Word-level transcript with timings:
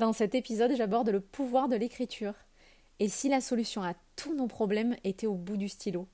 Dans 0.00 0.14
cet 0.14 0.34
épisode, 0.34 0.72
j'aborde 0.74 1.10
le 1.10 1.20
pouvoir 1.20 1.68
de 1.68 1.76
l'écriture. 1.76 2.32
Et 3.00 3.08
si 3.10 3.28
la 3.28 3.42
solution 3.42 3.82
à 3.82 3.92
tous 4.16 4.34
nos 4.34 4.46
problèmes 4.46 4.96
était 5.04 5.26
au 5.26 5.34
bout 5.34 5.58
du 5.58 5.68
stylo 5.68 6.08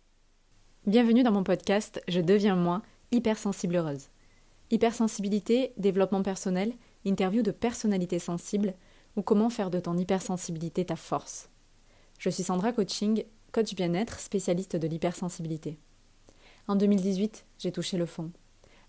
Bienvenue 0.88 1.22
dans 1.22 1.30
mon 1.30 1.44
podcast 1.44 2.02
Je 2.08 2.20
deviens 2.20 2.56
moi, 2.56 2.82
hypersensible 3.12 3.76
heureuse. 3.76 4.08
Hypersensibilité, 4.72 5.72
développement 5.76 6.24
personnel, 6.24 6.72
interview 7.04 7.42
de 7.42 7.52
personnalités 7.52 8.18
sensibles 8.18 8.74
ou 9.14 9.22
comment 9.22 9.50
faire 9.50 9.70
de 9.70 9.78
ton 9.78 9.96
hypersensibilité 9.96 10.84
ta 10.84 10.96
force. 10.96 11.48
Je 12.18 12.28
suis 12.28 12.42
Sandra 12.42 12.72
Coaching, 12.72 13.22
coach 13.52 13.76
bien-être, 13.76 14.18
spécialiste 14.18 14.74
de 14.74 14.88
l'hypersensibilité. 14.88 15.78
En 16.66 16.74
2018, 16.74 17.46
j'ai 17.60 17.70
touché 17.70 17.96
le 17.98 18.06
fond. 18.06 18.32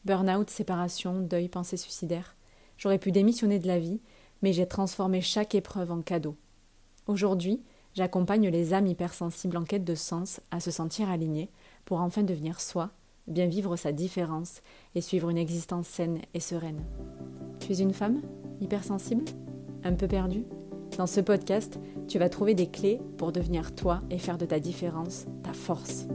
Burnout, 0.05 0.49
séparation, 0.49 1.19
deuil, 1.19 1.49
pensée 1.49 1.77
suicidaire. 1.77 2.35
J'aurais 2.79 2.97
pu 2.97 3.11
démissionner 3.11 3.59
de 3.59 3.67
la 3.67 3.77
vie 3.77 4.01
mais 4.41 4.53
j'ai 4.53 4.67
transformé 4.67 5.21
chaque 5.21 5.55
épreuve 5.55 5.91
en 5.91 6.01
cadeau. 6.01 6.35
Aujourd'hui, 7.07 7.61
j'accompagne 7.93 8.49
les 8.49 8.73
âmes 8.73 8.87
hypersensibles 8.87 9.57
en 9.57 9.63
quête 9.63 9.85
de 9.85 9.95
sens 9.95 10.39
à 10.51 10.59
se 10.59 10.71
sentir 10.71 11.09
alignées 11.09 11.49
pour 11.85 12.01
enfin 12.01 12.23
devenir 12.23 12.61
soi, 12.61 12.91
bien 13.27 13.47
vivre 13.47 13.75
sa 13.75 13.91
différence 13.91 14.61
et 14.95 15.01
suivre 15.01 15.29
une 15.29 15.37
existence 15.37 15.87
saine 15.87 16.19
et 16.33 16.39
sereine. 16.39 16.83
Tu 17.59 17.71
es 17.71 17.79
une 17.79 17.93
femme 17.93 18.21
hypersensible? 18.61 19.25
Un 19.83 19.93
peu 19.93 20.07
perdue? 20.07 20.45
Dans 20.97 21.07
ce 21.07 21.21
podcast, 21.21 21.79
tu 22.07 22.17
vas 22.17 22.29
trouver 22.29 22.55
des 22.55 22.67
clés 22.67 22.99
pour 23.17 23.31
devenir 23.31 23.75
toi 23.75 24.01
et 24.09 24.17
faire 24.17 24.37
de 24.37 24.45
ta 24.45 24.59
différence 24.59 25.25
ta 25.43 25.53
force. 25.53 26.07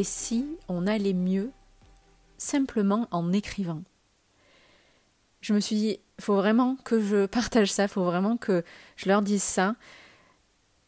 Et 0.00 0.04
si 0.04 0.46
on 0.66 0.86
allait 0.86 1.12
mieux 1.12 1.50
simplement 2.38 3.06
en 3.10 3.34
écrivant? 3.34 3.82
Je 5.42 5.52
me 5.52 5.60
suis 5.60 5.76
dit, 5.76 6.00
faut 6.18 6.36
vraiment 6.36 6.76
que 6.76 7.02
je 7.02 7.26
partage 7.26 7.70
ça, 7.70 7.86
faut 7.86 8.04
vraiment 8.04 8.38
que 8.38 8.64
je 8.96 9.10
leur 9.10 9.20
dise 9.20 9.42
ça. 9.42 9.76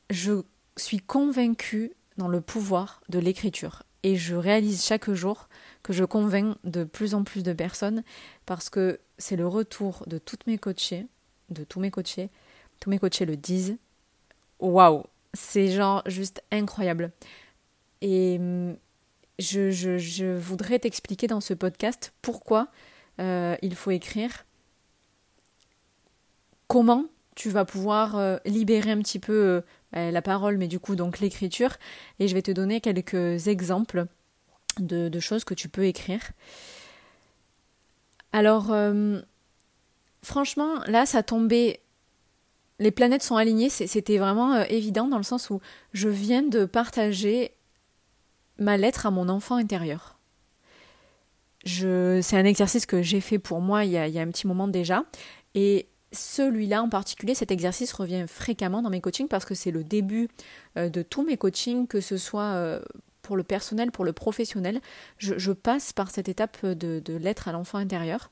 Je 0.09 0.41
suis 0.79 1.01
convaincue 1.01 1.93
dans 2.17 2.29
le 2.29 2.41
pouvoir 2.41 3.03
de 3.11 3.19
l'écriture 3.19 3.83
et 4.03 4.17
je 4.17 4.35
réalise 4.35 4.83
chaque 4.83 5.11
jour 5.11 5.51
que 5.83 5.93
je 5.93 6.05
convainc 6.05 6.57
de 6.65 6.85
plus 6.85 7.15
en 7.15 7.23
plus 7.23 7.43
de 7.43 7.53
personnes 7.53 8.05
parce 8.47 8.71
que 8.71 8.99
c'est 9.19 9.37
le 9.37 9.47
retour 9.47 10.05
de 10.07 10.17
toutes 10.17 10.47
mes 10.47 10.57
coachées, 10.57 11.07
de 11.51 11.65
tous 11.65 11.81
mes 11.81 11.91
coachés, 11.91 12.31
tous 12.81 12.89
mes 12.89 12.99
coachés 12.99 13.27
le 13.27 13.37
disent. 13.37 13.77
Waouh, 14.59 15.05
c'est 15.35 15.69
genre 15.69 16.03
juste 16.07 16.43
incroyable. 16.51 17.13
Et 18.01 18.41
je, 19.43 20.37
voudrais 20.37 20.79
t'expliquer 20.79 21.27
dans 21.27 21.41
ce 21.41 21.55
podcast 21.55 22.13
pourquoi 22.23 22.69
euh, 23.21 23.57
il 23.63 23.75
faut 23.75 23.91
écrire, 23.91 24.47
comment 26.69 27.07
tu 27.35 27.51
vas 27.51 27.65
pouvoir 27.65 28.17
euh, 28.17 28.37
libérer 28.45 28.91
un 28.91 28.99
petit 28.99 29.19
peu 29.19 29.33
euh, 29.33 29.61
bah, 29.93 30.11
la 30.11 30.23
parole, 30.23 30.57
mais 30.57 30.69
du 30.69 30.79
coup 30.79 30.97
donc 30.97 31.19
l'écriture, 31.21 31.77
et 32.19 32.29
je 32.29 32.35
vais 32.35 32.43
te 32.43 32.51
donner 32.51 32.81
quelques 32.81 33.49
exemples 33.49 34.07
de, 34.79 35.21
choses 35.21 35.45
que 35.45 35.55
tu 35.55 35.69
peux 35.69 35.85
écrire. 35.85 36.33
Alors, 38.35 38.75
franchement, 40.23 40.81
là, 40.87 41.05
ça 41.05 41.23
tombait 41.23 41.81
les 42.79 42.91
planètes 42.91 43.23
sont 43.23 43.37
alignées, 43.37 43.69
c'était 43.69 44.17
vraiment 44.17 44.63
évident 44.63 45.07
dans 45.07 45.19
le 45.19 45.23
sens 45.23 45.51
où 45.51 45.61
je 45.93 46.09
viens 46.09 46.43
de 46.43 46.65
partager 46.65 47.53
ma 48.59 48.77
lettre 48.77 49.07
à 49.07 49.11
mon 49.11 49.29
enfant 49.29 49.57
intérieur. 49.57 50.19
c'est 51.65 52.37
un 52.37 52.45
exercice 52.45 52.87
que 52.87 53.03
j'ai 53.03 53.21
fait 53.21 53.39
pour 53.39 53.61
moi 53.61 53.85
il 53.85 53.93
y, 53.93 53.97
a, 53.99 54.23
un 54.23 54.31
petit 54.31 54.47
moment 54.47 54.69
déjà. 54.69 55.05
Et 55.55 55.89
celui-là 56.13 56.83
en 56.83 56.89
particulier, 56.89 57.35
cet 57.35 57.51
exercice 57.51 57.93
revient 57.93 58.25
fréquemment 58.29 58.83
dans 58.83 58.91
mes 58.91 59.01
coachings 59.01 59.29
parce 59.29 59.45
que 59.45 59.55
c'est 59.55 59.71
le 59.71 59.85
début 59.85 60.29
euh, 60.77 60.89
de 60.89 61.03
tous 61.03 61.25
mes 61.25 61.37
coachings, 61.37 61.87
que 61.87 62.01
ce 62.01 62.17
soit 62.17 62.53
euh, 62.55 62.81
pour 63.23 63.37
le 63.37 63.43
personnel, 63.43 63.91
pour 63.91 64.05
le 64.05 64.13
professionnel. 64.13 64.81
Je, 65.19 65.53
passe 65.53 65.93
par 65.93 66.11
cette 66.11 66.29
étape 66.29 66.65
de, 66.67 67.01
de 67.01 67.15
lettre 67.15 67.49
à 67.49 67.53
l'enfant 67.53 67.79
intérieur. 67.79 68.31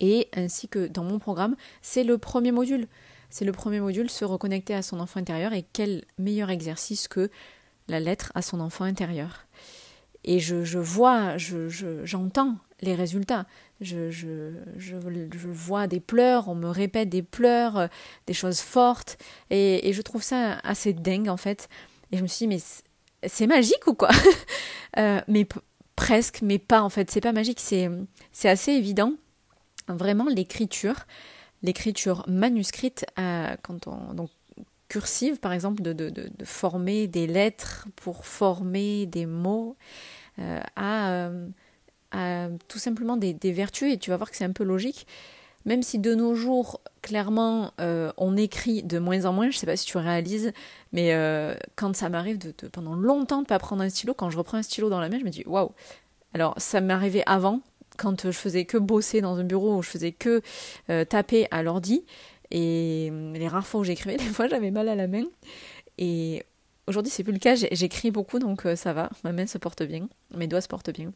Et 0.00 0.28
ainsi 0.34 0.68
que 0.68 0.86
dans 0.86 1.04
mon 1.04 1.18
programme, 1.18 1.56
c'est 1.82 2.04
le 2.04 2.18
premier 2.18 2.52
module. 2.52 2.86
C'est 3.30 3.44
le 3.44 3.52
premier 3.52 3.80
module, 3.80 4.08
se 4.10 4.24
reconnecter 4.24 4.74
à 4.74 4.82
son 4.82 5.00
enfant 5.00 5.20
intérieur. 5.20 5.52
Et 5.52 5.64
quel 5.72 6.04
meilleur 6.18 6.50
exercice 6.50 7.08
que 7.08 7.30
la 7.88 8.00
lettre 8.00 8.32
à 8.34 8.42
son 8.42 8.60
enfant 8.60 8.84
intérieur. 8.84 9.46
Et 10.24 10.40
je, 10.40 10.78
vois, 10.78 11.36
j'entends 11.36 12.56
je, 12.80 12.86
les 12.86 12.94
résultats. 12.94 13.46
Je, 13.80 14.10
vois 15.46 15.86
des 15.86 16.00
pleurs, 16.00 16.48
on 16.48 16.54
me 16.54 16.68
répète 16.68 17.08
des 17.08 17.22
pleurs, 17.22 17.88
des 18.26 18.34
choses 18.34 18.60
fortes. 18.60 19.18
Et, 19.50 19.92
je 19.92 20.02
trouve 20.02 20.22
ça 20.22 20.58
assez 20.64 20.92
dingue 20.92 21.28
en 21.28 21.36
fait. 21.36 21.68
Et 22.10 22.16
je 22.16 22.22
me 22.22 22.26
suis 22.26 22.46
dit, 22.46 22.54
mais 22.54 23.28
c'est 23.28 23.46
magique 23.46 23.86
ou 23.86 23.94
quoi? 23.94 24.10
Euh, 24.98 25.20
Mais 25.28 25.46
presque, 25.94 26.40
mais 26.40 26.58
pas 26.58 26.80
en 26.80 26.88
fait. 26.88 27.10
C'est 27.10 27.20
pas 27.20 27.32
magique, 27.32 27.60
c'est 27.60 28.48
assez 28.48 28.72
évident. 28.72 29.12
Vraiment, 29.88 30.24
l'écriture, 30.24 31.04
l'écriture 31.62 32.24
manuscrite, 32.28 33.04
euh, 33.18 33.56
quand 33.62 33.86
on, 33.86 34.28
cursive, 34.88 35.38
par 35.38 35.52
exemple, 35.52 35.82
de, 35.82 35.92
de, 35.92 36.10
de, 36.10 36.44
former 36.44 37.06
des 37.06 37.26
lettres 37.26 37.88
pour 37.96 38.26
former 38.26 39.06
des 39.06 39.26
mots, 39.26 39.76
euh, 40.38 40.60
euh, 40.78 41.48
à, 42.12 42.48
tout 42.68 42.78
simplement 42.78 43.16
des, 43.16 43.32
des, 43.32 43.52
vertus, 43.52 43.92
et 43.92 43.98
tu 43.98 44.10
vas 44.10 44.16
voir 44.16 44.30
que 44.30 44.36
c'est 44.36 44.44
un 44.44 44.52
peu 44.52 44.64
logique. 44.64 45.06
Même 45.64 45.82
si 45.82 45.98
de 45.98 46.14
nos 46.14 46.34
jours, 46.34 46.80
clairement, 47.02 47.72
euh, 47.80 48.12
on 48.16 48.36
écrit 48.36 48.84
de 48.84 49.00
moins 49.00 49.24
en 49.24 49.32
moins, 49.32 49.50
je 49.50 49.56
ne 49.56 49.60
sais 49.60 49.66
pas 49.66 49.76
si 49.76 49.86
tu 49.86 49.98
réalises, 49.98 50.52
mais 50.92 51.12
quand 51.74 51.96
ça 51.96 52.08
m'arrive 52.08 52.38
de, 52.38 52.52
pendant 52.68 52.94
longtemps 52.94 53.38
de 53.38 53.42
ne 53.42 53.46
pas 53.46 53.58
prendre 53.58 53.82
un 53.82 53.88
stylo, 53.88 54.14
quand 54.14 54.30
je 54.30 54.38
reprends 54.38 54.58
un 54.58 54.62
stylo 54.62 54.88
dans 54.88 55.00
la 55.00 55.08
main, 55.08 55.18
je 55.18 55.24
me 55.24 55.30
dis 55.30 55.42
waouh. 55.46 55.72
Alors 56.34 56.54
ça 56.58 56.80
m'arrivait 56.80 57.24
avant, 57.26 57.60
quand 57.98 58.26
je 58.26 58.30
faisais 58.30 58.64
que 58.64 58.78
bosser 58.78 59.20
dans 59.20 59.38
un 59.38 59.44
bureau, 59.44 59.76
où 59.76 59.82
je 59.82 59.90
faisais 59.90 60.12
que 60.12 60.40
taper 60.86 61.48
à 61.50 61.64
l'ordi, 61.64 62.04
et 62.50 63.08
hum, 63.10 63.34
les 63.34 63.48
rares 63.48 63.66
fois 63.66 63.80
où 63.80 63.84
j'écrivais, 63.84 64.16
des 64.18 64.24
fois 64.24 64.48
j'avais 64.48 64.70
mal 64.70 64.88
à 64.88 64.94
la 64.94 65.06
main. 65.06 65.24
Et 65.98 66.44
aujourd'hui 66.86 67.10
c'est 67.10 67.24
plus 67.24 67.32
le 67.32 67.38
cas, 67.38 67.54
j'écris 67.54 68.10
beaucoup 68.10 68.38
donc 68.38 68.66
euh, 68.66 68.76
ça 68.76 68.92
va, 68.92 69.10
ma 69.24 69.32
main 69.32 69.46
se 69.46 69.58
porte 69.58 69.82
bien, 69.82 70.08
mes 70.34 70.46
doigts 70.46 70.60
se 70.60 70.68
portent 70.68 70.90
bien. 70.90 71.12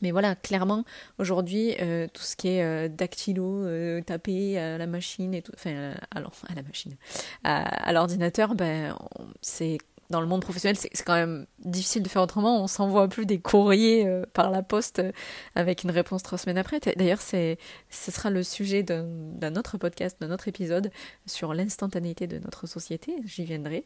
Mais 0.00 0.12
voilà, 0.12 0.36
clairement, 0.36 0.84
aujourd'hui, 1.18 1.74
euh, 1.80 2.06
tout 2.12 2.22
ce 2.22 2.36
qui 2.36 2.46
est 2.50 2.62
euh, 2.62 2.86
dactylo, 2.88 3.66
tapé 4.02 4.56
à 4.56 4.78
la 4.78 4.86
machine 4.86 5.34
et 5.34 5.42
tout, 5.42 5.50
enfin, 5.54 5.92
à 6.14 6.20
la 6.54 6.62
machine, 6.62 6.94
à, 7.42 7.92
l'ordinateur, 7.92 8.54
ben, 8.54 8.96
c'est 9.42 9.78
dans 10.10 10.20
le 10.20 10.26
monde 10.26 10.40
professionnel, 10.40 10.76
c'est 10.76 10.90
quand 11.04 11.14
même 11.14 11.46
difficile 11.58 12.02
de 12.02 12.08
faire 12.08 12.22
autrement. 12.22 12.62
On 12.62 12.66
s'envoie 12.66 13.08
plus 13.08 13.26
des 13.26 13.38
courriers 13.38 14.06
euh, 14.06 14.24
par 14.32 14.50
la 14.50 14.62
poste 14.62 15.00
euh, 15.00 15.12
avec 15.54 15.84
une 15.84 15.90
réponse 15.90 16.22
trois 16.22 16.38
semaines 16.38 16.58
après. 16.58 16.80
D'ailleurs, 16.96 17.20
ce 17.20 17.56
sera 17.90 18.30
le 18.30 18.42
sujet 18.42 18.82
d'un 18.82 19.56
autre 19.56 19.76
podcast, 19.76 20.16
d'un 20.20 20.30
autre 20.30 20.48
épisode 20.48 20.90
sur 21.26 21.52
l'instantanéité 21.52 22.26
de 22.26 22.38
notre 22.38 22.66
société. 22.66 23.16
J'y 23.24 23.44
viendrai. 23.44 23.84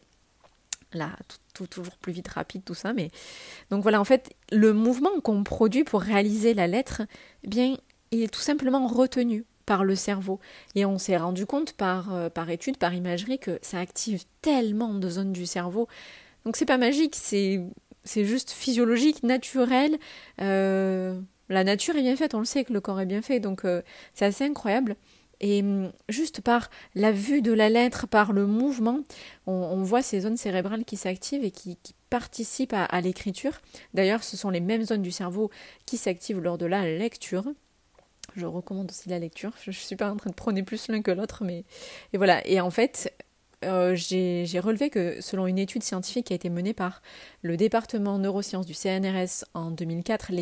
Là, 0.95 1.17
tout, 1.55 1.67
toujours 1.67 1.97
plus 1.97 2.13
vite, 2.13 2.29
rapide, 2.29 2.65
tout 2.65 2.75
ça. 2.75 2.93
Mais 2.93 3.11
donc 3.71 3.83
voilà, 3.83 4.01
en 4.01 4.05
fait, 4.05 4.31
le 4.53 4.73
mouvement 4.75 5.21
qu'on 5.25 5.43
produit 5.43 5.85
pour 5.85 6.03
réaliser 6.03 6.53
la 6.53 6.67
lettre, 6.67 7.03
eh 7.45 7.49
bien, 7.49 7.77
il 8.11 8.23
est 8.23 8.33
tout 8.33 8.41
simplement 8.41 8.87
retenu 8.87 9.45
par 9.67 9.85
le 9.85 9.95
cerveau. 9.95 10.41
Et 10.75 10.85
on 10.85 10.99
s'est 10.99 11.17
rendu 11.17 11.47
compte 11.47 11.73
par, 11.73 12.15
euh, 12.15 12.29
par 12.29 12.51
étude, 12.51 12.77
par 12.77 12.95
imagerie, 12.95 13.39
que 13.39 13.59
ça 13.63 13.79
active 13.79 14.25
tellement 14.41 14.95
de 14.95 15.09
zones 15.09 15.33
du 15.33 15.47
cerveau. 15.47 15.89
Donc 16.45 16.57
c'est 16.57 16.67
pas 16.67 16.79
magique, 16.79 17.15
c'est, 17.17 17.61
c'est 18.05 18.25
juste 18.25 18.51
physiologique, 18.51 19.23
naturel. 19.23 19.99
Euh, 20.41 21.19
la 21.49 21.65
nature 21.65 21.97
est 21.97 22.03
bien 22.03 22.17
faite, 22.17 22.35
on 22.35 22.41
le 22.41 22.45
sait 22.45 22.65
que 22.65 22.73
le 22.73 22.81
corps 22.81 23.01
est 23.01 23.07
bien 23.07 23.23
fait, 23.23 23.41
donc 23.41 23.65
euh, 23.65 23.83
c'est 24.15 24.25
assez 24.25 24.45
incroyable. 24.45 24.97
Et 25.41 25.61
hum, 25.61 25.93
juste 26.09 26.41
par 26.41 26.71
la 26.95 27.13
vue 27.13 27.43
de 27.43 27.53
la 27.53 27.69
lettre, 27.69 28.07
par 28.07 28.33
le 28.33 28.47
mouvement, 28.47 29.01
on, 29.47 29.83
voit 29.83 30.03
ces 30.03 30.21
zones 30.21 30.37
cérébrales 30.37 30.85
qui 30.85 30.97
s'activent 30.97 31.45
et 31.45 31.51
qui, 31.51 31.77
participent 32.11 32.75
à 32.75 33.01
l'écriture. 33.01 33.63
D'ailleurs, 33.95 34.23
ce 34.23 34.37
sont 34.37 34.51
les 34.51 34.61
mêmes 34.61 34.85
zones 34.85 35.01
du 35.01 35.11
cerveau 35.11 35.51
qui 35.87 35.97
s'activent 35.97 36.41
lors 36.41 36.59
de 36.59 36.67
la 36.67 36.85
lecture. 36.85 37.47
Je 38.37 38.47
recommande 38.47 38.91
aussi 38.91 39.09
la 39.09 39.19
lecture. 39.19 39.53
Je 39.63 39.71
ne 39.71 39.75
suis 39.75 39.97
pas 39.97 40.11
en 40.11 40.17
train 40.17 40.31
de 40.31 40.35
prôner 40.35 40.63
plus 40.63 40.89
l'un 40.89 41.03
que 41.03 41.11
l'autre, 41.11 41.45
mais 41.45 41.65
et 42.13 42.17
voilà. 42.19 42.47
Et 42.47 42.61
en 42.61 42.71
fait, 42.71 43.13
euh, 43.65 43.95
j'ai 43.95 44.61
relevé 44.61 44.91
que 44.91 45.21
selon 45.21 45.47
une 45.47 45.59
étude 45.59 45.83
scientifique 45.83 46.27
qui 46.27 46.33
a 46.33 46.37
été 46.37 46.51
menée 46.51 46.75
par 46.75 47.03
le 47.43 47.57
département 47.57 48.19
neurosciences 48.19 48.67
du 48.67 48.75
CNRS 48.75 49.45
en 49.55 49.71
2004, 49.71 50.33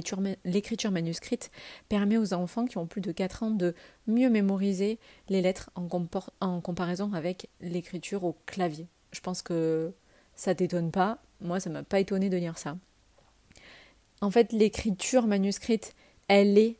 l'écriture 0.45 0.91
manuscrite 0.91 1.51
permet 1.89 2.17
aux 2.17 2.33
enfants 2.33 2.67
qui 2.67 2.79
ont 2.79 2.87
plus 2.87 3.01
de 3.01 3.13
4 3.13 3.43
ans 3.43 3.51
de 3.51 3.75
mieux 4.07 4.31
mémoriser 4.31 4.99
les 5.29 5.43
lettres 5.43 5.71
en, 5.75 6.61
comparaison 6.61 7.13
avec 7.13 7.49
l'écriture 7.61 8.25
au 8.25 8.37
clavier. 8.47 8.87
Je 9.13 9.21
pense 9.21 9.43
que 9.43 9.93
ça 10.35 10.55
t'étonne 10.55 10.91
pas. 10.91 11.19
Moi, 11.41 11.61
ça 11.61 11.71
m'a 11.71 11.83
pas 11.83 12.01
étonné 12.01 12.31
de 12.31 12.37
lire 12.37 12.59
ça. 12.59 12.77
En 14.23 14.31
fait, 14.31 14.53
l'écriture 14.53 15.27
manuscrite, 15.27 15.95
elle 16.29 16.59
est 16.59 16.77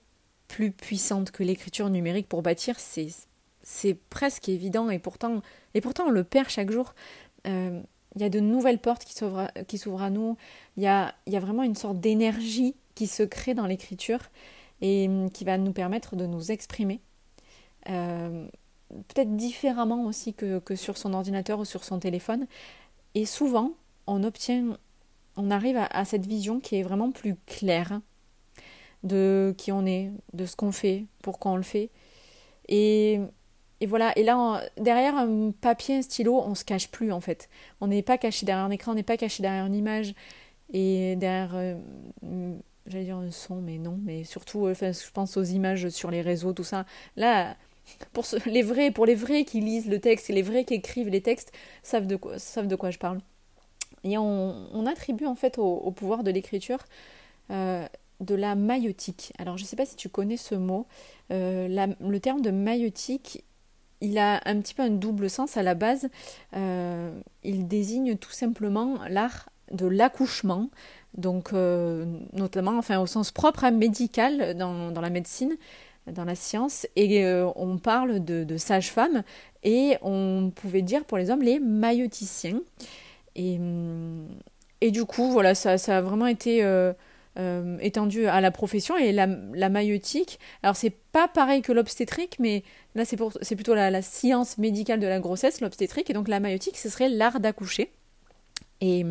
plus 0.51 0.73
puissante 0.73 1.31
que 1.31 1.45
l'écriture 1.45 1.89
numérique 1.91 2.29
pour 2.29 2.43
bâtir. 2.43 2.77
C'est, 2.81 3.95
presque 4.11 4.49
évident 4.49 4.91
et 4.91 4.99
pourtant, 4.99 5.43
et 5.75 5.81
pourtant 5.81 6.07
on 6.09 6.11
le 6.11 6.25
perd 6.25 6.49
chaque 6.49 6.71
jour. 6.71 6.95
Euh, 7.47 7.81
il 8.17 8.21
y 8.21 8.25
a 8.25 8.29
de 8.29 8.41
nouvelles 8.41 8.81
portes 8.81 9.05
qui 9.05 9.15
s'ouvrent, 9.15 10.03
à 10.03 10.11
nous. 10.11 10.37
Il 10.77 10.83
y 10.83 10.89
a, 10.89 11.15
y 11.29 11.37
a 11.37 11.41
vraiment 11.41 11.63
une 11.63 11.77
sorte 11.77 12.01
d'énergie 12.01 12.75
qui 12.97 13.07
se 13.07 13.23
crée 13.23 13.55
dans 13.55 13.67
l'écriture 13.67 14.19
et 14.81 15.07
hum, 15.09 15.31
qui 15.31 15.45
va 15.45 15.57
nous 15.57 15.73
permettre 15.73 16.17
de 16.17 16.27
nous 16.27 16.51
exprimer. 16.51 17.01
Euh, 17.89 18.49
peut-être 18.89 19.37
différemment 19.37 20.05
aussi 20.07 20.35
que, 20.35 20.59
que, 20.59 20.75
sur 20.75 20.99
son 20.99 21.15
ordinateur 21.15 21.61
ou 21.61 21.65
sur 21.65 21.85
son 21.85 22.01
téléphone. 22.01 22.49
Et 23.15 23.25
souvent, 23.25 23.75
on 24.09 24.25
obtient, 24.25 24.77
on 25.37 25.51
arrive 25.53 25.79
à, 25.79 26.05
cette 26.05 26.27
vision 26.27 26.59
qui 26.59 26.77
est 26.77 26.83
vraiment 26.83 27.13
plus 27.13 27.37
claire 27.47 28.01
de 29.03 29.55
qui 29.57 29.73
on 29.73 29.87
est, 29.87 30.11
de 30.33 30.47
ce 30.47 30.57
qu'on 30.57 30.73
fait, 30.73 31.07
pourquoi 31.23 31.53
on 31.53 31.57
le 31.57 31.63
fait. 31.63 31.91
Et, 32.69 33.21
et 33.81 33.87
voilà, 33.87 34.17
et 34.17 34.23
là, 34.23 34.63
derrière 34.79 35.17
un 35.17 35.51
papier, 35.53 35.97
un 35.97 36.03
stylo, 36.03 36.37
on 36.39 36.55
se 36.55 36.65
cache 36.65 36.91
plus 36.91 37.13
en 37.13 37.21
fait. 37.21 37.49
On 37.81 37.87
n'est 37.89 38.03
pas 38.03 38.19
caché 38.19 38.47
derrière 38.47 38.65
un 38.65 38.71
écran, 38.71 38.93
on 38.93 38.95
n'est 38.95 39.03
pas 39.03 39.17
caché 39.17 39.43
derrière 39.43 39.67
une 39.67 39.75
image 39.75 40.15
et 40.73 41.17
derrière, 41.17 41.53
euh, 41.55 41.75
j'allais 42.87 43.05
dire 43.05 43.17
un 43.17 43.31
son, 43.31 43.57
mais 43.57 43.79
non, 43.79 43.99
mais 44.03 44.25
surtout, 44.25 44.67
euh, 44.67 44.75
je 44.75 45.11
pense 45.13 45.37
aux 45.37 45.43
images 45.43 45.89
sur 45.89 46.11
les 46.11 46.23
réseaux, 46.23 46.53
tout 46.53 46.65
ça. 46.65 46.87
Là, 47.17 47.57
pour 48.13 48.25
les 48.47 48.63
vrais, 48.63 48.91
pour 48.91 49.07
les 49.07 49.15
vrais 49.15 49.45
qui 49.45 49.61
lisent 49.61 49.89
le 49.89 49.99
texte 50.01 50.31
et 50.31 50.33
les 50.33 50.43
vrais 50.43 50.65
qui 50.65 50.75
écrivent 50.75 51.09
les 51.09 51.23
textes, 51.23 51.53
savent 51.83 52.07
de 52.07 52.17
quoi, 52.17 52.39
savent 52.39 52.69
de 52.69 52.77
quoi 52.77 52.91
je 52.91 52.99
parle. 52.99 53.21
Et 54.05 54.17
on, 54.17 54.87
attribue 54.87 55.27
en 55.27 55.35
fait 55.35 55.59
au, 55.59 55.91
pouvoir 55.91 56.23
de 56.25 56.31
l'écriture 56.31 56.79
euh, 57.51 57.87
de 58.21 58.35
la 58.35 58.55
maïotique. 58.55 59.33
Alors 59.39 59.57
je 59.57 59.65
ne 59.65 59.67
sais 59.67 59.77
pas 59.77 59.87
si 59.87 59.97
tu 59.97 60.09
connais 60.09 60.37
ce 60.37 60.55
mot. 60.55 60.87
Euh, 61.33 61.89
le 62.01 62.21
terme 62.21 62.43
de 62.43 62.51
maïotique, 62.51 63.45
il 64.01 64.19
a 64.19 64.41
un 64.45 64.61
petit 64.61 64.75
peu 64.75 64.83
un 64.83 64.91
double 64.91 65.29
sens 65.29 65.57
à 65.57 65.63
la 65.63 65.75
base. 65.75 66.09
Euh, 66.57 67.11
il 67.43 67.67
désigne 67.67 68.17
tout 68.17 68.33
simplement 68.33 68.99
l'art 69.09 69.49
de 69.73 69.87
l'accouchement, 69.87 70.69
donc 71.17 71.53
notamment 71.53 72.77
enfin 72.77 72.99
au 72.99 73.07
sens 73.07 73.31
propre, 73.31 73.65
hein, 73.65 73.71
médical 73.71 74.57
dans, 74.57 74.91
la 74.91 75.11
médecine 75.11 75.57
dans 76.07 76.25
la 76.25 76.35
science 76.35 76.89
et 76.97 77.25
euh, 77.25 77.49
on 77.55 77.79
parle 77.79 78.25
de, 78.25 78.57
sages-femmes 78.57 79.23
et 79.63 79.97
on 80.03 80.51
pouvait 80.55 80.83
dire 80.83 81.05
pour 81.05 81.19
les 81.19 81.31
hommes 81.31 81.43
les 81.43 81.61
mailloticiens. 81.61 82.61
Et, 83.37 83.59
hum, 83.59 84.27
et 84.81 84.91
du 84.91 85.05
coup, 85.05 85.31
voilà, 85.31 85.55
ça 85.55 85.75
a 85.75 86.01
vraiment 86.01 86.27
été 86.27 86.65
euh, 87.41 87.51
euh, 87.51 87.79
étendu 87.81 88.27
à 88.27 88.41
la 88.41 88.51
profession 88.51 88.97
et 88.97 89.13
la, 89.13 89.27
la 89.27 89.69
maïotique. 89.69 90.39
Alors, 90.63 90.77
c'est 90.77 90.91
pas 90.91 91.29
pareil 91.29 91.63
que 91.63 91.73
l'obstétrique, 91.73 92.37
mais 92.39 92.63
là, 92.95 93.05
c'est, 93.05 93.17
plutôt 93.57 93.75
la, 93.75 94.03
science 94.03 94.59
médicale 94.59 95.01
de 95.01 95.07
la 95.07 95.21
grossesse, 95.21 95.61
l'obstétrique. 95.61 96.11
Et 96.11 96.13
donc, 96.13 96.29
la 96.29 96.41
maïotique, 96.41 96.77
ce 96.79 96.89
serait 96.89 97.09
l'art 97.09 97.41
d'accoucher. 97.41 97.91
Et. 98.81 99.05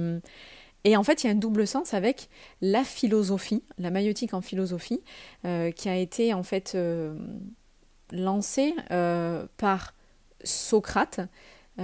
Et 0.86 0.96
en 0.96 1.04
fait, 1.04 1.24
il 1.24 1.28
y 1.28 1.30
a 1.30 1.34
un 1.34 1.36
double 1.36 1.68
sens 1.68 1.94
avec 1.94 2.30
la 2.62 2.86
philosophie, 2.86 3.64
la 3.78 3.92
maïotique 3.92 4.34
en 4.34 4.40
philosophie, 4.40 5.02
euh, 5.44 5.72
qui 5.72 5.90
a 5.90 5.98
été 5.98 6.34
en 6.34 6.42
fait 6.42 6.72
euh, 6.76 7.14
lancée 8.14 8.74
par 9.58 9.94
Socrate. 10.46 11.20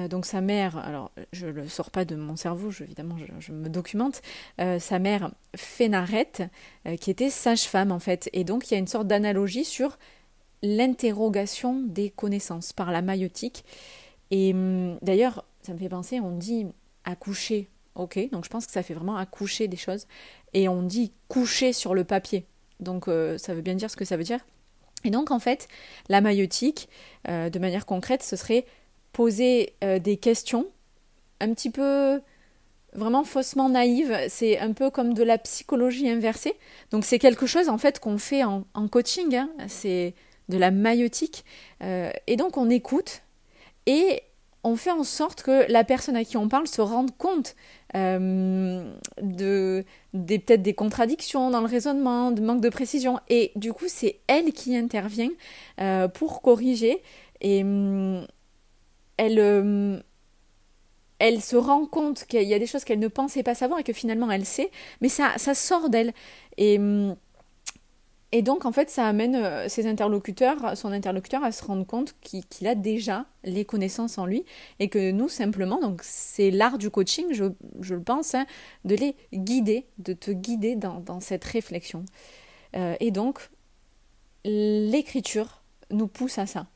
Donc 0.10 0.26
sa 0.26 0.42
mère, 0.42 0.78
alors 0.78 1.12
je 1.32 1.48
ne 1.48 1.52
le 1.52 1.68
sors 1.68 1.90
pas 1.90 2.06
de 2.06 2.16
mon 2.16 2.36
cerveau, 2.36 2.70
évidemment 2.82 3.16
je, 3.40 3.52
me 3.52 3.70
documente, 3.70 4.22
sa 4.58 5.00
mère 5.00 5.32
Phénarète, 5.56 6.44
qui 7.00 7.12
était 7.12 7.30
sage-femme 7.30 7.92
en 7.92 8.00
fait. 8.00 8.30
Et 8.34 8.44
donc 8.44 8.70
il 8.70 8.74
y 8.74 8.78
a 8.78 8.80
une 8.80 8.88
sorte 8.88 9.08
d'analogie 9.08 9.66
sur 9.66 9.98
l'interrogation 10.62 11.82
des 11.86 12.10
connaissances 12.10 12.74
par 12.74 12.92
la 12.92 13.02
maïotique. 13.02 13.64
Et 14.32 14.54
hum, 14.54 14.98
d'ailleurs, 15.02 15.46
ça 15.62 15.74
me 15.74 15.78
fait 15.78 15.90
penser, 15.90 16.20
on 16.20 16.32
dit 16.32 16.66
accoucher 17.04 17.70
Ok, 17.96 18.20
donc 18.32 18.44
je 18.44 18.50
pense 18.50 18.66
que 18.66 18.74
ça 18.74 18.84
fait 18.84 18.94
vraiment 18.94 19.16
accoucher 19.16 19.70
des 19.70 19.78
choses. 19.78 20.06
Et 20.54 20.68
on 20.68 20.84
dit 20.84 21.14
coucher 21.30 21.72
sur 21.72 21.96
le 21.96 22.04
papier. 22.04 22.46
Donc 22.82 23.08
euh, 23.08 23.38
ça 23.38 23.54
veut 23.54 23.62
bien 23.62 23.76
dire 23.76 23.90
ce 23.90 23.96
que 23.96 24.04
ça 24.04 24.18
veut 24.18 24.24
dire. 24.24 24.46
Et 25.06 25.12
donc 25.12 25.32
en 25.32 25.40
fait, 25.40 25.70
la 26.10 26.20
maïotique, 26.20 26.90
euh, 27.30 27.50
de 27.50 27.58
manière 27.58 27.86
concrète, 27.86 28.22
ce 28.22 28.36
serait 28.36 28.66
poser 29.16 29.74
euh, 29.84 29.98
des 29.98 30.18
questions 30.18 30.68
un 31.40 31.54
petit 31.54 31.70
peu 31.70 32.22
vraiment 32.94 33.24
faussement 33.24 33.70
naïves. 33.70 34.18
C'est 34.30 34.60
un 34.60 34.74
peu 34.74 34.90
comme 34.90 35.14
de 35.14 35.24
la 35.24 35.38
psychologie 35.38 36.10
inversée. 36.10 36.56
Donc 36.92 37.06
c'est 37.06 37.20
quelque 37.20 37.46
chose 37.46 37.70
en 37.70 37.78
fait 37.78 38.00
qu'on 38.00 38.18
fait 38.18 38.44
en, 38.44 38.64
coaching. 38.92 39.36
Hein. 39.36 39.50
C'est 39.68 40.14
de 40.50 40.58
la 40.58 40.72
maïotique. 40.72 41.44
et 41.82 42.36
donc 42.38 42.58
on 42.58 42.70
écoute 42.70 43.22
et 43.86 44.22
on 44.66 44.76
fait 44.76 44.92
en 44.92 45.04
sorte 45.04 45.44
que 45.44 45.72
la 45.72 45.84
personne 45.84 46.16
à 46.16 46.24
qui 46.24 46.38
on 46.38 46.50
parle 46.50 46.68
se 46.68 46.82
rende 46.82 47.16
compte 47.18 47.56
euh, 47.96 48.92
de 49.22 49.86
peut-être 50.12 50.64
des 50.64 50.74
contradictions 50.74 51.52
dans 51.52 51.62
le 51.62 51.68
raisonnement, 51.68 52.32
de 52.32 52.42
manque 52.42 52.62
de 52.62 52.70
précision, 52.70 53.20
et 53.30 53.52
du 53.56 53.74
coup 53.74 53.86
c'est 53.88 54.20
elle 54.26 54.54
qui 54.54 54.76
intervient 54.76 55.30
euh, 55.80 56.08
pour 56.08 56.42
corriger 56.42 57.04
et 57.42 57.62
hum, 57.62 58.26
elle 59.18 59.40
hum, 59.40 60.02
elle 61.20 61.42
se 61.42 61.56
rend 61.56 61.86
compte 61.86 62.26
qu'il 62.26 62.44
y 62.44 62.54
a 62.54 62.60
des 62.60 62.68
choses 62.68 62.84
qu'elle 62.84 63.00
ne 63.00 63.08
pensait 63.08 63.44
pas 63.44 63.56
savoir 63.56 63.80
et 63.80 63.84
que 63.84 63.94
finalement 63.94 64.30
elle 64.32 64.46
sait, 64.46 64.70
mais 65.02 65.10
ça, 65.10 65.34
ça 65.38 65.54
sort 65.54 65.90
d'elle. 65.90 66.14
Et 66.58 66.80
et 68.32 68.42
donc, 68.42 68.66
en 68.66 68.74
fait, 68.74 68.90
ça 68.90 69.08
amène 69.08 69.36
euh, 69.36 69.70
ses 69.70 69.88
interlocuteurs, 69.88 70.76
son 70.76 70.92
interlocuteur 70.92 71.42
à 71.46 71.54
se 71.54 71.64
rendre 71.64 71.86
compte 71.86 72.16
qu'il 72.20 72.68
a 72.68 72.76
déjà 72.76 73.28
les 73.46 73.64
connaissances 73.64 74.18
en 74.18 74.26
lui 74.26 74.44
et 74.80 74.90
que 74.90 75.12
nous, 75.12 75.30
simplement, 75.30 75.80
donc 75.80 76.02
c'est 76.04 76.52
l'art 76.52 76.78
du 76.78 76.90
coaching, 76.90 77.28
je, 77.32 77.46
le 77.94 78.02
pense, 78.02 78.36
hein, 78.36 78.46
de 78.84 78.96
les 78.96 79.16
guider, 79.34 79.86
de 80.00 80.12
te 80.12 80.32
guider 80.32 80.76
dans, 80.76 81.22
cette 81.22 81.46
réflexion. 81.46 82.04
Euh, 82.76 82.96
et 83.00 83.12
donc, 83.12 83.40
l'écriture 84.44 85.62
nous 85.92 86.08
pousse 86.08 86.38
à 86.38 86.46
ça. 86.46 86.68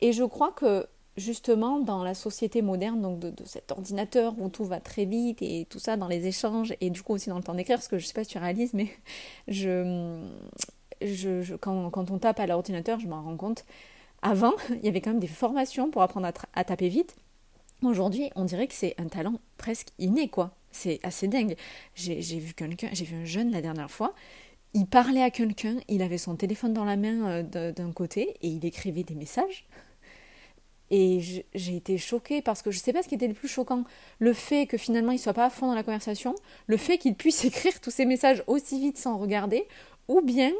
Et 0.00 0.14
je 0.14 0.24
crois 0.24 0.52
que 0.52 0.86
justement 1.16 1.80
dans 1.80 2.02
la 2.02 2.14
société 2.14 2.62
moderne, 2.62 3.00
donc 3.00 3.18
de, 3.18 3.32
cet 3.44 3.72
ordinateur 3.72 4.34
où 4.38 4.48
tout 4.48 4.64
va 4.64 4.80
très 4.80 5.04
vite 5.04 5.42
et 5.42 5.66
tout 5.68 5.78
ça 5.78 5.96
dans 5.96 6.08
les 6.08 6.26
échanges 6.26 6.74
et 6.80 6.90
du 6.90 7.02
coup 7.02 7.14
aussi 7.14 7.28
dans 7.28 7.36
le 7.36 7.42
temps 7.42 7.54
d'écrire, 7.54 7.76
parce 7.76 7.88
que 7.88 7.98
je 7.98 8.06
sais 8.06 8.14
pas 8.14 8.24
si 8.24 8.30
tu 8.30 8.38
réalises, 8.38 8.74
mais 8.74 8.88
je, 9.48 10.22
je, 11.02 11.54
quand, 11.56 11.90
quand, 11.90 12.10
on 12.10 12.18
tape 12.18 12.40
à 12.40 12.46
l'ordinateur, 12.46 13.00
je 13.00 13.08
m'en 13.08 13.22
rends 13.22 13.36
compte. 13.36 13.64
Avant, 14.22 14.54
il 14.70 14.84
y 14.84 14.88
avait 14.88 15.00
quand 15.00 15.10
même 15.10 15.20
des 15.20 15.26
formations 15.26 15.90
pour 15.90 16.02
apprendre 16.02 16.30
à, 16.54 16.64
taper 16.64 16.88
vite. 16.88 17.16
Aujourd'hui, 17.82 18.30
on 18.36 18.44
dirait 18.44 18.66
que 18.66 18.74
c'est 18.74 18.94
un 18.98 19.08
talent 19.08 19.40
presque 19.56 19.88
inné, 19.98 20.28
quoi. 20.28 20.54
C'est 20.70 21.00
assez 21.02 21.28
dingue. 21.28 21.56
J'ai 21.94 22.20
vu 22.38 22.54
quelqu'un, 22.54 22.90
j'ai 22.92 23.04
vu 23.04 23.16
un 23.16 23.24
jeune 23.24 23.50
la 23.50 23.62
dernière 23.62 23.90
fois, 23.90 24.14
il 24.72 24.86
parlait 24.86 25.22
à 25.22 25.30
quelqu'un, 25.30 25.76
il 25.88 26.00
avait 26.02 26.18
son 26.18 26.36
téléphone 26.36 26.72
dans 26.72 26.84
la 26.84 26.96
main 26.96 27.42
euh, 27.42 27.72
d'un 27.72 27.92
côté 27.92 28.36
et 28.42 28.48
il 28.48 28.64
écrivait 28.64 29.02
des 29.02 29.16
messages. 29.16 29.66
Et 30.90 31.44
j'ai 31.54 31.76
été 31.76 31.98
choquée 31.98 32.42
parce 32.42 32.62
que 32.62 32.70
je 32.72 32.78
ne 32.78 32.82
sais 32.82 32.92
pas 32.92 33.02
ce 33.02 33.08
qui 33.08 33.14
était 33.14 33.28
le 33.28 33.34
plus 33.34 33.46
choquant. 33.46 33.84
Le 34.18 34.32
fait 34.32 34.66
que 34.66 34.76
finalement 34.76 35.12
il 35.12 35.18
soit 35.18 35.32
pas 35.32 35.46
à 35.46 35.50
fond 35.50 35.68
dans 35.68 35.74
la 35.74 35.84
conversation, 35.84 36.34
le 36.66 36.76
fait 36.76 36.98
qu'il 36.98 37.14
puisse 37.14 37.44
écrire 37.44 37.80
tous 37.80 37.90
ces 37.90 38.04
messages 38.04 38.42
aussi 38.46 38.80
vite 38.80 38.98
sans 38.98 39.16
regarder, 39.18 39.66
ou 40.08 40.20
bien 40.20 40.52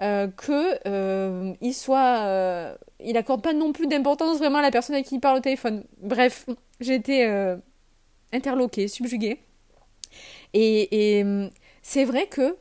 euh, 0.00 0.28
que 0.28 0.78
euh, 0.86 1.54
soit, 1.72 2.18
euh, 2.20 2.76
il 3.00 3.16
accorde 3.16 3.42
pas 3.42 3.52
non 3.52 3.72
plus 3.72 3.86
d'importance 3.88 4.38
vraiment 4.38 4.58
à 4.58 4.62
la 4.62 4.70
personne 4.70 4.94
avec 4.94 5.06
qui 5.06 5.16
il 5.16 5.20
parle 5.20 5.38
au 5.38 5.40
téléphone. 5.40 5.84
Bref, 6.00 6.46
j'ai 6.80 6.94
été 6.94 7.26
euh, 7.26 7.56
interloquée, 8.32 8.86
subjuguée. 8.88 9.40
Et 10.54 11.24
c'est 11.82 12.04
vrai 12.04 12.26
que 12.26 12.56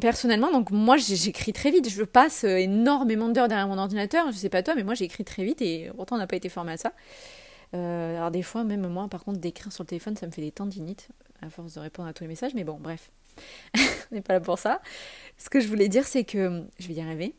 personnellement, 0.00 0.52
donc 0.52 0.70
moi 0.70 0.96
j'écris 0.96 1.52
très 1.52 1.70
vite, 1.70 1.88
je 1.88 2.04
passe 2.04 2.44
énormément 2.44 3.28
d'heures 3.28 3.48
derrière 3.48 3.66
mon 3.66 3.78
ordinateur, 3.78 4.30
je 4.30 4.36
sais 4.36 4.48
pas 4.48 4.62
toi, 4.62 4.74
mais 4.76 4.84
moi 4.84 4.94
j'écris 4.94 5.24
très 5.24 5.44
vite 5.44 5.60
et 5.60 5.90
pourtant 5.96 6.16
on 6.16 6.18
n'a 6.18 6.26
pas 6.26 6.36
été 6.36 6.48
formé 6.48 6.72
à 6.72 6.76
ça. 6.76 6.92
Euh, 7.74 8.16
alors 8.16 8.30
des 8.30 8.42
fois, 8.42 8.62
même 8.64 8.86
moi, 8.86 9.08
par 9.08 9.24
contre, 9.24 9.40
d'écrire 9.40 9.72
sur 9.72 9.82
le 9.82 9.88
téléphone, 9.88 10.16
ça 10.16 10.26
me 10.26 10.32
fait 10.32 10.42
des 10.42 10.52
tendinites 10.52 11.08
à 11.42 11.50
force 11.50 11.74
de 11.74 11.80
répondre 11.80 12.08
à 12.08 12.12
tous 12.12 12.22
les 12.22 12.28
messages, 12.28 12.54
mais 12.54 12.64
bon, 12.64 12.78
bref, 12.80 13.10
on 13.76 14.14
n'est 14.14 14.20
pas 14.20 14.34
là 14.34 14.40
pour 14.40 14.58
ça. 14.58 14.80
Ce 15.38 15.50
que 15.50 15.58
je 15.60 15.66
voulais 15.66 15.88
dire, 15.88 16.06
c'est 16.06 16.24
que, 16.24 16.64
je 16.78 16.88
vais 16.88 16.94
y 16.94 17.00
arriver, 17.00 17.34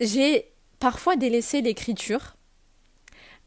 j'ai 0.00 0.50
parfois 0.78 1.16
délaissé 1.16 1.60
l'écriture 1.60 2.36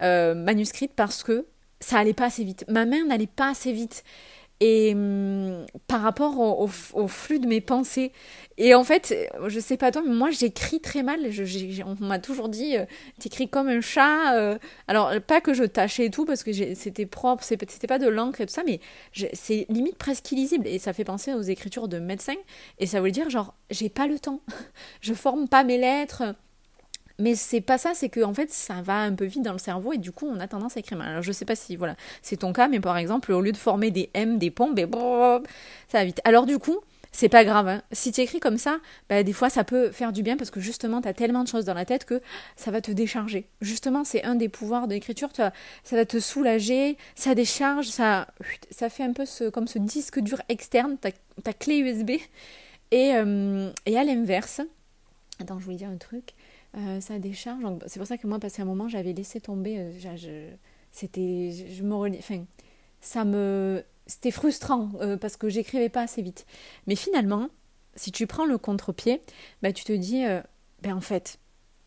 manuscrite 0.02 0.92
parce 0.94 1.24
que 1.24 1.48
ça 1.80 1.98
allait 1.98 2.14
pas 2.14 2.26
assez 2.26 2.44
vite. 2.44 2.66
Ma 2.68 2.86
main 2.86 3.06
n'allait 3.06 3.26
pas 3.26 3.52
assez 3.52 3.72
vite 3.72 4.04
et 4.64 4.94
hum, 4.94 5.66
par 5.88 6.02
rapport 6.02 6.40
au, 6.40 6.68
flux 7.08 7.40
de 7.40 7.48
mes 7.48 7.60
pensées. 7.60 8.14
Et 8.58 8.74
en 8.74 8.86
fait, 8.86 9.14
je 9.48 9.60
sais 9.60 9.76
pas 9.76 9.92
toi, 9.92 10.02
mais 10.06 10.14
moi 10.14 10.32
j'écris 10.32 10.80
très 10.80 11.04
mal. 11.04 11.20
On 11.86 12.06
m'a 12.06 12.20
toujours 12.20 12.48
dit, 12.48 12.78
euh, 12.78 12.86
t'écris 13.20 13.50
comme 13.50 13.68
un 13.68 13.82
chat. 13.82 14.36
Euh. 14.36 14.58
alors, 14.88 15.12
pas 15.28 15.42
que 15.42 15.54
je 15.54 15.66
tâchais 15.66 16.06
et 16.06 16.10
tout, 16.10 16.26
parce 16.26 16.44
que 16.44 16.52
c'était 16.76 17.06
propre, 17.06 17.44
c'était 17.44 17.88
pas 17.88 18.00
de 18.00 18.08
l'encre 18.08 18.40
et 18.40 18.46
tout 18.46 18.54
ça, 18.54 18.64
mais 18.66 18.80
c'est 19.34 19.66
limite 19.68 19.98
presque 19.98 20.32
illisible. 20.32 20.66
Et 20.68 20.80
ça 20.80 20.94
fait 20.94 21.04
penser 21.04 21.34
aux 21.34 21.42
écritures 21.42 21.90
de 21.90 22.00
médecins. 22.00 22.34
Et 22.80 22.86
ça 22.86 23.02
veut 23.02 23.12
dire, 23.12 23.30
genre, 23.30 23.56
j'ai 23.70 23.90
pas 23.90 24.08
le 24.08 24.18
temps. 24.18 24.40
je 25.02 25.14
forme 25.14 25.50
pas 25.50 25.66
mes 25.66 25.78
lettres. 25.78 26.24
Mais 27.20 27.36
c'est 27.36 27.62
pas 27.62 27.78
ça, 27.78 27.92
c'est 27.94 28.10
que 28.10 28.24
en 28.24 28.34
fait 28.34 28.52
ça 28.52 28.82
va 28.82 29.02
un 29.02 29.14
peu 29.14 29.26
vite 29.26 29.44
dans 29.44 29.52
le 29.52 29.60
cerveau 29.60 29.94
et 29.94 29.98
du 29.98 30.12
coup 30.12 30.28
on 30.28 30.40
a 30.40 30.48
tendance 30.48 30.78
à 30.78 30.80
écrire 30.80 30.98
mal. 30.98 31.10
Alors 31.10 31.24
je 31.24 31.32
sais 31.32 31.46
pas 31.46 31.56
si 31.56 31.76
voilà 31.76 31.96
c'est 32.22 32.38
ton 32.38 32.54
cas, 32.54 32.68
mais 32.68 32.80
par 32.80 32.98
exemple 32.98 33.32
au 33.32 33.42
lieu 33.42 33.52
de 33.52 33.58
former 33.58 33.92
des 33.92 34.10
M, 34.14 34.40
des 34.40 34.50
pompes, 34.52 34.76
ben, 34.76 34.90
ça 35.88 36.00
va 36.00 36.06
vite. 36.06 36.22
Alors 36.24 36.46
du 36.46 36.58
coup 36.58 36.80
c'est 37.14 37.30
pas 37.30 37.46
grave. 37.46 37.68
Hein. 37.68 37.84
Si 37.92 38.12
tu 38.12 38.22
écris 38.22 38.40
comme 38.40 38.58
ça, 38.58 38.80
bah, 39.08 39.22
des 39.22 39.34
fois 39.34 39.50
ça 39.50 39.64
peut 39.64 39.92
faire 39.92 40.12
du 40.12 40.24
bien 40.24 40.36
parce 40.36 40.50
que 40.50 40.60
justement 40.60 41.02
tu 41.02 41.08
as 41.08 41.14
tellement 41.14 41.44
de 41.44 41.48
choses 41.48 41.64
dans 41.64 41.76
la 41.76 41.86
tête 41.86 42.06
que 42.06 42.22
ça 42.56 42.72
va 42.72 42.82
te 42.82 42.92
décharger. 42.92 43.48
Justement, 43.62 44.04
c'est 44.04 44.24
un 44.24 44.34
des 44.34 44.50
pouvoirs 44.50 44.88
de 44.88 44.96
l'écriture, 44.96 45.30
ça 45.36 45.52
va 45.92 46.06
te 46.06 46.20
soulager, 46.20 46.98
ça 47.16 47.36
décharge, 47.36 47.86
ça, 47.86 48.28
ça 48.72 48.90
fait 48.90 49.04
un 49.04 49.14
peu 49.14 49.26
ce, 49.26 49.50
comme 49.50 49.68
ce 49.68 49.78
disque 49.78 50.20
dur 50.20 50.42
externe, 50.50 50.98
ta, 50.98 51.12
ta 51.44 51.54
clé 51.54 51.78
USB. 51.78 52.14
Et, 52.92 53.16
euh, 53.16 53.72
et 53.86 53.98
à 53.98 54.04
l'inverse, 54.04 54.62
attends, 55.40 55.60
je 55.60 55.66
voulais 55.66 55.78
dire 55.78 55.90
un 55.90 55.98
truc. 55.98 56.34
Euh, 56.76 57.00
ça 57.02 57.20
décharge. 57.20 57.64
C'est 57.88 58.00
pour 58.00 58.08
ça 58.08 58.18
que 58.18 58.28
moi, 58.28 58.40
passé 58.40 58.62
un 58.62 58.66
moment, 58.66 58.88
j'avais 58.88 59.14
laissé 59.14 59.40
tomber. 59.40 59.78
Euh, 59.78 60.52
c'était, 60.92 61.52
je, 61.52 61.84
me 61.84 61.94
enfin, 61.94 62.46
ça 63.02 63.26
me, 63.26 63.84
c'était 64.08 64.32
frustrant 64.32 64.90
euh, 65.02 65.18
parce 65.18 65.38
que 65.38 65.50
j'écrivais 65.50 65.90
pas 65.90 66.02
assez 66.02 66.22
vite. 66.22 66.46
Mais 66.88 66.96
finalement, 66.96 67.50
si 67.96 68.12
tu 68.12 68.26
prends 68.26 68.46
le 68.46 68.58
contre-pied, 68.58 69.22
bah, 69.62 69.72
tu 69.72 69.84
te 69.84 69.94
dis, 69.94 70.24
ben 70.82 70.96
en 70.96 71.02
fait, 71.02 71.40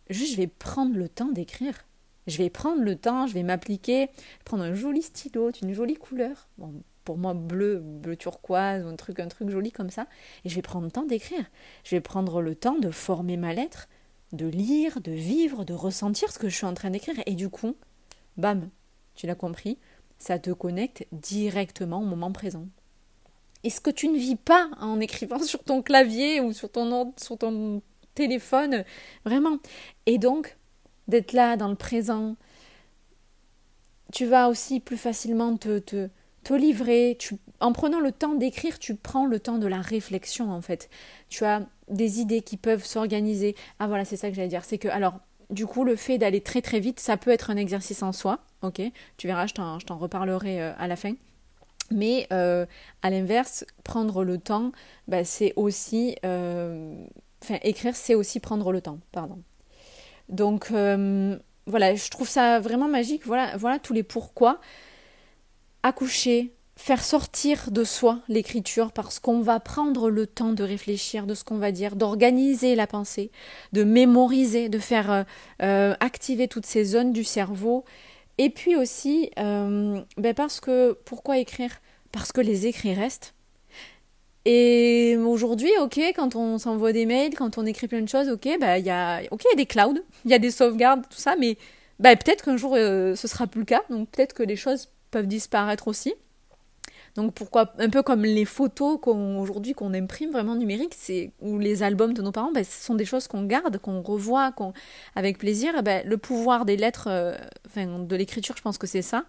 juste 0.09 0.33
je 0.33 0.37
vais 0.37 0.47
prendre 0.47 0.97
le 0.97 1.09
temps 1.09 1.31
d'écrire. 1.31 1.85
Je 2.29 2.39
vais 2.39 2.51
prendre 2.51 2.83
le 2.83 2.97
temps, 2.97 3.27
je 3.27 3.35
vais 3.35 3.45
m'appliquer, 3.45 4.09
prendre 4.45 4.65
un 4.65 4.75
joli 4.75 5.03
stylo, 5.03 5.51
une 5.63 5.73
jolie 5.73 5.95
couleur. 5.95 6.49
Bon, 6.59 6.73
pour 7.05 7.19
moi 7.19 7.35
bleu, 7.35 7.79
bleu 7.79 8.17
turquoise, 8.17 8.85
un 8.85 8.97
truc, 8.97 9.21
un 9.21 9.29
truc 9.29 9.49
joli 9.49 9.71
comme 9.71 9.91
ça. 9.91 10.07
Et 10.45 10.49
je 10.49 10.55
vais 10.57 10.63
prendre 10.63 10.85
le 10.87 10.91
temps 10.91 11.05
d'écrire. 11.05 11.45
Je 11.85 11.95
vais 11.95 12.01
prendre 12.01 12.41
le 12.41 12.55
temps 12.57 12.79
de 12.79 12.91
former 12.91 13.37
ma 13.37 13.53
lettre 13.55 13.89
de 14.37 14.47
lire, 14.47 15.01
de 15.01 15.13
vivre, 15.13 15.65
de 15.65 15.75
ressentir 15.75 16.31
ce 16.31 16.39
que 16.39 16.49
je 16.49 16.57
suis 16.57 16.67
en 16.67 16.75
train 16.75 16.91
d'écrire. 16.91 17.17
Et 17.27 17.35
du 17.35 17.49
coup, 17.49 17.77
bam, 18.37 18.69
tu 19.15 19.27
l'as 19.27 19.35
compris, 19.35 19.79
ça 20.19 20.39
te 20.39 20.51
connecte 20.51 21.07
directement 21.13 22.01
au 22.01 22.05
moment 22.05 22.33
présent. 22.33 22.67
Et 23.65 23.71
ce 23.71 23.81
que 23.81 23.91
tu 23.91 24.09
ne 24.09 24.19
vis 24.19 24.37
pas 24.37 24.69
en 24.81 25.01
écrivant 25.01 25.39
sur 25.43 25.65
ton 25.65 25.83
clavier 25.83 26.41
ou 26.41 26.53
sur 26.53 26.71
ton, 26.71 27.83
téléphone, 28.15 28.85
vraiment. 29.27 29.59
Et 30.07 30.17
donc, 30.17 30.57
d'être 31.07 31.33
là 31.33 31.57
dans 31.57 31.69
le 31.69 31.75
présent, 31.75 32.37
tu 34.13 34.25
vas 34.25 34.49
aussi 34.49 34.81
plus 34.81 34.97
facilement 34.97 35.57
te, 35.57 36.09
livrer. 36.51 37.19
En 37.61 37.73
prenant 37.73 38.01
le 38.01 38.13
temps 38.13 38.35
d'écrire, 38.35 38.79
tu 38.79 38.95
prends 38.95 39.27
le 39.27 39.41
temps 39.41 39.59
de 39.59 39.67
la 39.67 39.81
réflexion 39.81 40.51
en 40.51 40.61
fait. 40.61 40.89
Tu 41.29 41.45
as 41.45 41.63
des 41.89 42.21
idées 42.21 42.43
qui 42.43 42.57
peuvent 42.57 42.85
s'organiser. 42.85 43.55
Ah 43.79 43.87
voilà, 43.87 44.05
c'est 44.05 44.17
ça 44.17 44.29
que 44.29 44.35
j'allais 44.35 44.49
dire. 44.49 44.65
C'est 44.65 44.79
que, 44.79 44.89
alors, 44.89 45.21
du 45.51 45.67
coup, 45.67 45.85
le 45.85 45.97
fait 45.97 46.19
d'aller 46.19 46.41
très 46.41 46.63
très 46.63 46.81
vite, 46.81 47.01
ça 47.01 47.17
peut 47.17 47.31
être 47.31 47.51
un 47.51 47.57
exercice 47.57 48.03
en 48.03 48.13
soi. 48.13 48.41
Ok, 48.63 48.81
tu 49.17 49.27
verras, 49.27 49.47
je 49.47 49.55
t'en 49.55 49.99
reparlerai 49.99 50.61
euh, 50.61 50.73
à 50.79 50.89
la 50.89 50.97
fin. 50.97 51.15
Mais 51.93 52.27
euh, 52.33 52.67
à 53.03 53.11
l'inverse, 53.11 53.65
prendre 53.85 54.25
le 54.25 54.39
temps, 54.39 54.73
bah, 55.07 55.25
c'est 55.25 55.53
aussi. 55.55 56.17
Euh, 56.25 56.97
enfin, 57.43 57.59
écrire, 57.63 57.95
c'est 57.95 58.17
aussi 58.17 58.41
prendre 58.41 58.73
le 58.73 58.81
temps. 58.81 58.99
Pardon. 59.13 59.41
Donc, 60.29 60.71
voilà, 60.71 61.95
je 61.95 62.11
trouve 62.11 62.29
ça 62.29 62.59
vraiment 62.59 62.89
magique. 62.89 63.25
Voilà, 63.25 63.57
voilà 63.57 63.79
tous 63.79 63.93
les 63.93 64.03
pourquoi. 64.03 64.61
Accoucher, 65.85 66.56
faire 66.77 67.03
sortir 67.03 67.71
de 67.71 67.85
soi 67.85 68.21
l'écriture 68.29 68.93
parce 68.93 69.19
qu'on 69.19 69.41
va 69.41 69.61
prendre 69.61 70.11
le 70.11 70.27
temps 70.27 70.53
de 70.53 70.63
réfléchir 70.63 71.27
de 71.27 71.35
ce 71.35 71.43
qu'on 71.43 71.57
va 71.57 71.73
dire, 71.73 71.97
d'organiser 71.97 72.75
la 72.75 72.87
pensée, 72.87 73.31
de 73.73 73.83
mémoriser, 73.83 74.69
de 74.69 74.79
faire 74.79 75.11
euh, 75.11 75.23
euh, 75.63 75.95
activer 76.01 76.49
toutes 76.49 76.67
ces 76.67 76.85
zones 76.85 77.13
du 77.13 77.25
cerveau. 77.25 77.85
Et 78.39 78.51
puis 78.51 78.77
aussi, 78.77 79.31
euh, 79.39 80.01
ben 80.19 80.35
parce 80.35 80.61
que, 80.61 80.93
pourquoi 81.07 81.39
écrire? 81.39 81.71
Parce 82.13 82.31
que 82.31 82.43
les 82.43 82.67
écrits 82.67 82.95
restent. 82.95 83.35
Et 84.45 85.17
aujourd'hui, 85.17 85.71
ok, 85.81 85.99
quand 86.15 86.37
on 86.37 86.59
s'envoie 86.59 86.93
des 86.93 87.07
mails, 87.07 87.35
quand 87.35 87.59
on 87.59 87.67
écrit 87.67 87.89
plein 87.89 88.03
de 88.03 88.09
choses, 88.09 88.29
ok, 88.29 88.49
ben, 88.61 88.77
il 88.77 88.85
y 88.85 88.91
a, 88.91 89.23
y 89.23 89.27
a 89.27 89.57
des 89.57 89.67
clouds, 89.67 89.99
il 90.25 90.31
y 90.31 90.35
a 90.35 90.39
des 90.39 90.51
sauvegardes, 90.51 91.03
tout 91.09 91.19
ça, 91.19 91.37
mais 91.37 91.57
ben, 91.99 92.17
peut-être 92.17 92.45
qu'un 92.45 92.59
jour 92.59 92.77
ce 92.77 93.17
sera 93.17 93.47
plus 93.47 93.61
le 93.61 93.67
cas, 93.67 93.83
donc 93.91 94.11
peut-être 94.11 94.35
que 94.35 94.43
les 94.43 94.57
choses 94.57 94.91
peuvent 95.11 95.27
disparaître 95.27 95.89
aussi. 95.89 96.15
Donc 97.17 97.33
pourquoi 97.35 97.73
un 97.79 97.89
peu 97.89 98.03
comme 98.03 98.23
les 98.23 98.45
photos 98.45 98.99
qu'on 99.01 99.45
qu'on 99.75 99.95
imprime 99.95 100.31
vraiment 100.31 100.55
numériques, 100.55 100.95
c'est 100.97 101.33
ou 101.41 101.59
les 101.59 101.83
albums 101.83 102.13
de 102.13 102.23
nos 102.23 102.33
parents, 102.33 102.53
ben, 102.53 102.65
ce 102.65 102.85
sont 102.85 102.95
des 102.95 103.05
choses 103.05 103.27
qu'on 103.27 103.45
garde, 103.45 103.79
qu'on 103.79 104.03
revoit, 104.03 104.53
qu'on 104.53 104.73
avec 105.15 105.39
plaisir. 105.39 105.83
Ben, 105.83 106.07
le 106.07 106.19
pouvoir 106.19 106.65
des 106.65 106.77
lettres, 106.77 107.09
euh, 107.09 107.37
enfin 107.67 107.87
de 107.99 108.17
l'écriture, 108.17 108.57
je 108.57 108.63
pense 108.63 108.79
que 108.79 108.87
c'est 108.87 109.03
ça. 109.03 109.25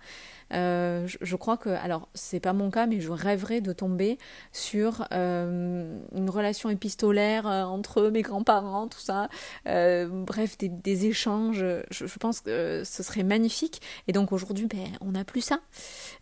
Euh, 0.54 1.08
je, 1.22 1.36
crois 1.36 1.58
que, 1.58 1.70
alors 1.70 2.08
c'est 2.14 2.40
pas 2.40 2.54
mon 2.54 2.70
cas, 2.72 2.88
mais 2.88 3.00
je 3.02 3.12
rêverais 3.12 3.62
de 3.62 3.74
tomber 3.74 4.18
sur 4.52 5.06
euh, 5.12 6.00
une 6.16 6.30
relation 6.30 6.70
épistolaire 6.70 7.48
euh, 7.48 7.64
entre 7.64 8.10
mes 8.10 8.22
grands-parents, 8.22 8.88
tout 8.88 9.00
ça. 9.00 9.30
bref, 9.66 10.58
des, 10.58 11.06
échanges. 11.06 11.64
Je, 11.92 12.18
pense 12.18 12.42
que 12.42 12.84
ce 12.86 13.04
serait 13.04 13.24
magnifique. 13.24 13.82
Et 14.08 14.14
donc 14.14 14.32
aujourd'hui, 14.32 14.68
ben, 14.68 14.88
on 15.02 15.12
n'a 15.12 15.24
plus 15.24 15.42
ça. 15.42 15.60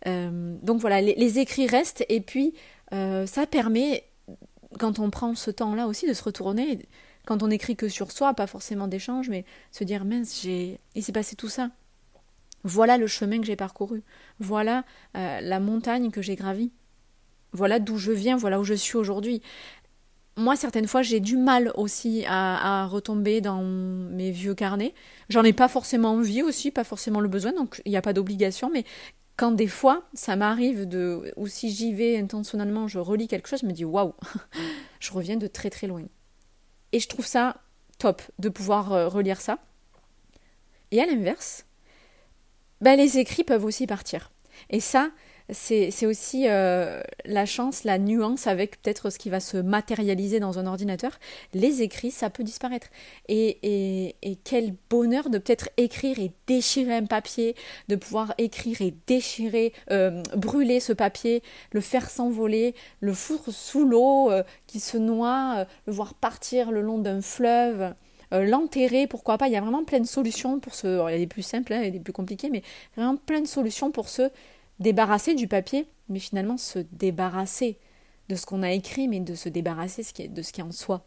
donc 0.04 0.80
voilà, 0.80 1.00
les, 1.00 1.38
écrits 1.38 1.66
restent 1.66 2.04
et 2.08 2.20
puis 2.20 2.54
ça 2.90 3.46
permet, 3.50 4.04
quand 4.78 4.98
on 4.98 5.10
prend 5.10 5.34
ce 5.34 5.50
temps-là 5.50 5.86
aussi, 5.86 6.06
de 6.06 6.14
se 6.14 6.22
retourner. 6.22 6.86
Quand 7.26 7.42
on 7.42 7.50
écrit 7.50 7.74
que 7.74 7.88
sur 7.88 8.12
soi, 8.12 8.34
pas 8.34 8.46
forcément 8.46 8.86
d'échange, 8.86 9.28
mais 9.28 9.44
se 9.72 9.82
dire 9.82 10.04
mince, 10.04 10.40
j'ai, 10.42 10.78
il 10.94 11.02
s'est 11.02 11.12
passé 11.12 11.34
tout 11.34 11.48
ça 11.48 11.70
voilà 12.66 12.98
le 12.98 13.06
chemin 13.06 13.40
que 13.40 13.46
j'ai 13.46 13.56
parcouru. 13.56 14.02
Voilà 14.40 14.84
euh, 15.16 15.40
la 15.40 15.60
montagne 15.60 16.10
que 16.10 16.20
j'ai 16.20 16.34
gravie. 16.34 16.72
Voilà 17.52 17.78
d'où 17.78 17.96
je 17.96 18.12
viens, 18.12 18.36
voilà 18.36 18.60
où 18.60 18.64
je 18.64 18.74
suis 18.74 18.96
aujourd'hui. 18.96 19.40
Moi, 20.36 20.56
certaines 20.56 20.86
fois, 20.86 21.00
j'ai 21.00 21.20
du 21.20 21.38
mal 21.38 21.72
aussi 21.76 22.24
à, 22.28 22.86
retomber 22.86 23.40
dans 23.40 23.62
mes 23.62 24.30
vieux 24.30 24.54
carnets. 24.54 24.94
J'en 25.30 25.44
ai 25.44 25.54
pas 25.54 25.68
forcément 25.68 26.10
envie 26.10 26.42
aussi, 26.42 26.70
pas 26.70 26.84
forcément 26.84 27.20
le 27.20 27.28
besoin, 27.28 27.52
donc 27.52 27.80
il 27.86 27.90
n'y 27.90 27.96
a 27.96 28.02
pas 28.02 28.12
d'obligation, 28.12 28.68
mais 28.70 28.84
quand 29.36 29.52
des 29.52 29.66
fois, 29.66 30.02
ça 30.12 30.36
m'arrive 30.36 30.86
de, 30.86 31.32
ou 31.36 31.46
si 31.46 31.70
j'y 31.70 31.94
vais 31.94 32.18
intentionnellement, 32.18 32.88
je 32.88 32.98
relis 32.98 33.28
quelque 33.28 33.48
chose, 33.48 33.60
je 33.62 33.66
me 33.66 33.72
dis 33.72 33.84
waouh, 33.84 34.12
je 35.00 35.12
reviens 35.12 35.36
de 35.36 35.46
très 35.46 35.70
très 35.70 35.86
loin. 35.86 36.02
Et 36.92 37.00
je 37.00 37.08
trouve 37.08 37.26
ça 37.26 37.56
top 37.98 38.20
de 38.38 38.50
pouvoir 38.50 38.92
euh, 38.92 39.08
relire 39.08 39.40
ça. 39.40 39.58
Et 40.90 41.00
à 41.00 41.06
l'inverse, 41.06 41.65
bah, 42.80 42.96
les 42.96 43.18
écrits 43.18 43.44
peuvent 43.44 43.64
aussi 43.64 43.86
partir. 43.86 44.30
Et 44.70 44.80
ça, 44.80 45.10
c'est 45.50 46.06
aussi 46.06 46.48
euh, 46.48 47.00
la 47.24 47.46
chance, 47.46 47.84
la 47.84 47.98
nuance 47.98 48.48
avec 48.48 48.82
peut-être 48.82 49.10
ce 49.10 49.18
qui 49.18 49.30
va 49.30 49.38
se 49.38 49.56
matérialiser 49.56 50.40
dans 50.40 50.58
un 50.58 50.66
ordinateur. 50.66 51.18
Les 51.54 51.82
écrits, 51.82 52.10
ça 52.10 52.30
peut 52.30 52.42
disparaître. 52.42 52.88
Et, 53.28 53.58
et, 53.62 54.16
et 54.22 54.36
quel 54.42 54.74
bonheur 54.90 55.30
de 55.30 55.38
peut-être 55.38 55.68
écrire 55.76 56.18
et 56.18 56.32
déchirer 56.48 56.96
un 56.96 57.06
papier, 57.06 57.54
de 57.88 57.94
pouvoir 57.94 58.34
écrire 58.38 58.82
et 58.82 58.94
déchirer, 59.06 59.72
euh, 59.92 60.22
brûler 60.34 60.80
ce 60.80 60.92
papier, 60.92 61.42
le 61.70 61.80
faire 61.80 62.10
s'envoler, 62.10 62.74
le 63.00 63.12
foutre 63.12 63.52
sous 63.52 63.84
l'eau 63.84 64.30
euh, 64.32 64.42
qui 64.66 64.80
se 64.80 64.98
noie, 64.98 65.66
le 65.86 65.92
voir 65.92 66.14
partir 66.14 66.72
le 66.72 66.80
long 66.80 66.98
d'un 66.98 67.22
fleuve. 67.22 67.94
Euh, 68.32 68.44
l'enterrer, 68.44 69.06
pourquoi 69.06 69.38
pas. 69.38 69.48
Il 69.48 69.52
y 69.52 69.56
a 69.56 69.60
vraiment 69.60 69.84
plein 69.84 70.00
de 70.00 70.06
solutions 70.06 70.60
pour 70.60 70.74
se. 70.74 70.86
Il 70.86 71.12
y 71.12 71.14
a 71.14 71.18
des 71.18 71.26
plus 71.26 71.42
simples 71.42 71.72
hein, 71.72 71.88
des 71.90 72.00
plus 72.00 72.12
compliqués, 72.12 72.50
mais 72.50 72.62
vraiment 72.96 73.16
plein 73.16 73.40
de 73.40 73.46
solutions 73.46 73.90
pour 73.90 74.08
se 74.08 74.30
débarrasser 74.80 75.34
du 75.34 75.48
papier, 75.48 75.86
mais 76.08 76.18
finalement 76.18 76.56
se 76.56 76.80
débarrasser 76.92 77.78
de 78.28 78.34
ce 78.34 78.46
qu'on 78.46 78.62
a 78.62 78.72
écrit, 78.72 79.08
mais 79.08 79.20
de 79.20 79.34
se 79.34 79.48
débarrasser 79.48 80.02
de 80.28 80.42
ce 80.42 80.52
qui 80.52 80.60
est 80.60 80.64
en 80.64 80.72
soi. 80.72 81.06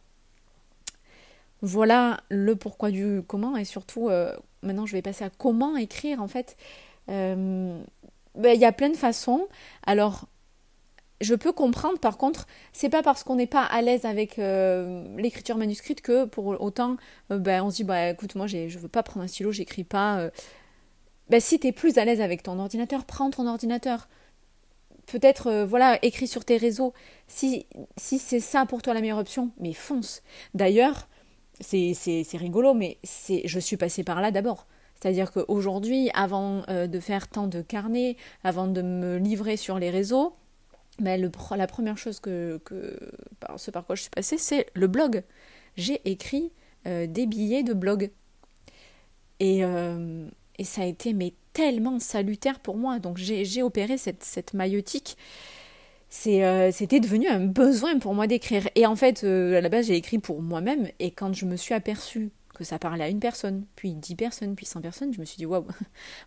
Voilà 1.61 2.21
le 2.29 2.55
pourquoi 2.55 2.89
du 2.89 3.21
comment, 3.27 3.57
et 3.57 3.65
surtout, 3.65 4.09
euh, 4.09 4.33
maintenant 4.63 4.85
je 4.85 4.93
vais 4.93 5.01
passer 5.01 5.25
à 5.25 5.29
comment 5.29 5.75
écrire 5.75 6.21
en 6.21 6.27
fait. 6.27 6.55
Euh, 7.09 7.77
ben, 8.35 8.53
il 8.55 8.61
y 8.61 8.65
a 8.65 8.71
plein 8.71 8.89
de 8.89 8.95
façons. 8.95 9.47
Alors, 9.85 10.27
je 11.21 11.35
peux 11.35 11.51
comprendre, 11.51 11.99
par 11.99 12.17
contre, 12.17 12.47
c'est 12.71 12.89
pas 12.89 13.03
parce 13.03 13.23
qu'on 13.23 13.35
n'est 13.35 13.47
pas 13.47 13.63
à 13.63 13.81
l'aise 13.81 14.05
avec 14.05 14.39
euh, 14.39 15.03
l'écriture 15.17 15.57
manuscrite 15.57 16.01
que 16.01 16.25
pour 16.25 16.47
autant, 16.61 16.95
euh, 17.31 17.37
ben, 17.37 17.63
on 17.63 17.69
se 17.69 17.77
dit, 17.77 17.83
bah 17.83 18.09
écoute, 18.09 18.35
moi 18.35 18.47
je 18.47 18.77
veux 18.77 18.87
pas 18.87 19.03
prendre 19.03 19.25
un 19.25 19.27
stylo, 19.27 19.51
j'écris 19.51 19.83
pas. 19.83 20.19
Euh. 20.19 20.29
ben, 21.29 21.41
si 21.41 21.59
tu 21.59 21.67
es 21.67 21.71
plus 21.71 21.97
à 21.97 22.05
l'aise 22.05 22.21
avec 22.21 22.43
ton 22.43 22.57
ordinateur, 22.57 23.05
prends 23.05 23.29
ton 23.29 23.47
ordinateur. 23.47 24.07
Peut-être, 25.07 25.47
euh, 25.47 25.65
voilà, 25.65 25.99
écris 26.05 26.27
sur 26.27 26.45
tes 26.45 26.57
réseaux. 26.57 26.93
Si, 27.27 27.65
si 27.97 28.17
c'est 28.19 28.39
ça 28.39 28.65
pour 28.65 28.81
toi 28.81 28.93
la 28.93 29.01
meilleure 29.01 29.17
option, 29.17 29.51
mais 29.59 29.73
fonce. 29.73 30.21
D'ailleurs, 30.53 31.09
c'est 31.59 31.93
rigolo, 32.35 32.73
mais 32.73 32.97
je 33.03 33.59
suis 33.59 33.75
passée 33.75 34.03
par 34.03 34.21
là 34.21 34.31
d'abord. 34.31 34.67
C'est-à-dire 35.01 35.31
qu'aujourd'hui, 35.31 36.09
avant 36.13 36.63
de 36.67 36.99
faire 36.99 37.27
tant 37.27 37.47
de 37.47 37.61
carnets, 37.61 38.17
avant 38.43 38.67
de 38.67 38.81
me 38.81 39.17
livrer 39.17 39.57
sur 39.57 39.79
les 39.79 39.89
réseaux, 39.89 40.35
ben, 40.99 41.21
le, 41.21 41.31
la 41.55 41.67
première 41.67 41.97
chose 41.97 42.19
que, 42.19 42.59
ce 43.57 43.71
par 43.71 43.85
quoi 43.85 43.95
je 43.95 44.01
suis 44.01 44.09
passée, 44.09 44.37
c'est 44.37 44.67
le 44.73 44.87
blog. 44.87 45.23
J'ai 45.77 46.01
écrit 46.09 46.51
euh, 46.87 47.07
des 47.07 47.25
billets 47.25 47.63
de 47.63 47.73
blog. 47.73 48.11
Et, 49.39 49.63
euh, 49.63 50.27
et, 50.57 50.63
ça 50.63 50.81
a 50.81 50.85
été 50.85 51.13
mais 51.13 51.33
tellement 51.53 51.99
salutaire 51.99 52.59
pour 52.59 52.77
moi. 52.77 52.99
Donc 52.99 53.17
j'ai 53.17 53.63
opéré 53.63 53.97
cette, 53.97 54.23
cette 54.23 54.53
maillotique. 54.53 55.17
C'était 56.09 56.99
devenu 56.99 57.27
un 57.27 57.45
besoin 57.45 57.99
pour 57.99 58.13
moi 58.15 58.27
d'écrire. 58.27 58.67
Et 58.75 58.85
en 58.85 58.95
fait, 58.95 59.23
à 59.23 59.61
la 59.61 59.69
base, 59.69 59.87
j'ai 59.87 59.95
écrit 59.95 60.19
pour 60.19 60.41
moi-même. 60.41 60.89
Et 60.99 61.11
quand 61.11 61.33
je 61.33 61.45
me 61.45 61.55
suis 61.55 61.73
aperçue 61.73 62.31
que 62.59 62.65
ça 62.65 62.77
parlait 62.77 63.05
à 63.05 63.09
une 63.09 63.21
personne, 63.21 63.65
puis 63.75 63.93
dix 63.93 64.15
personnes, 64.15 64.53
puis 64.53 64.65
cent 64.65 64.81
personnes, 64.81 65.13
je 65.13 65.19
me 65.19 65.25
suis 65.25 65.37
dit 65.37 65.45
waouh. 65.45 65.65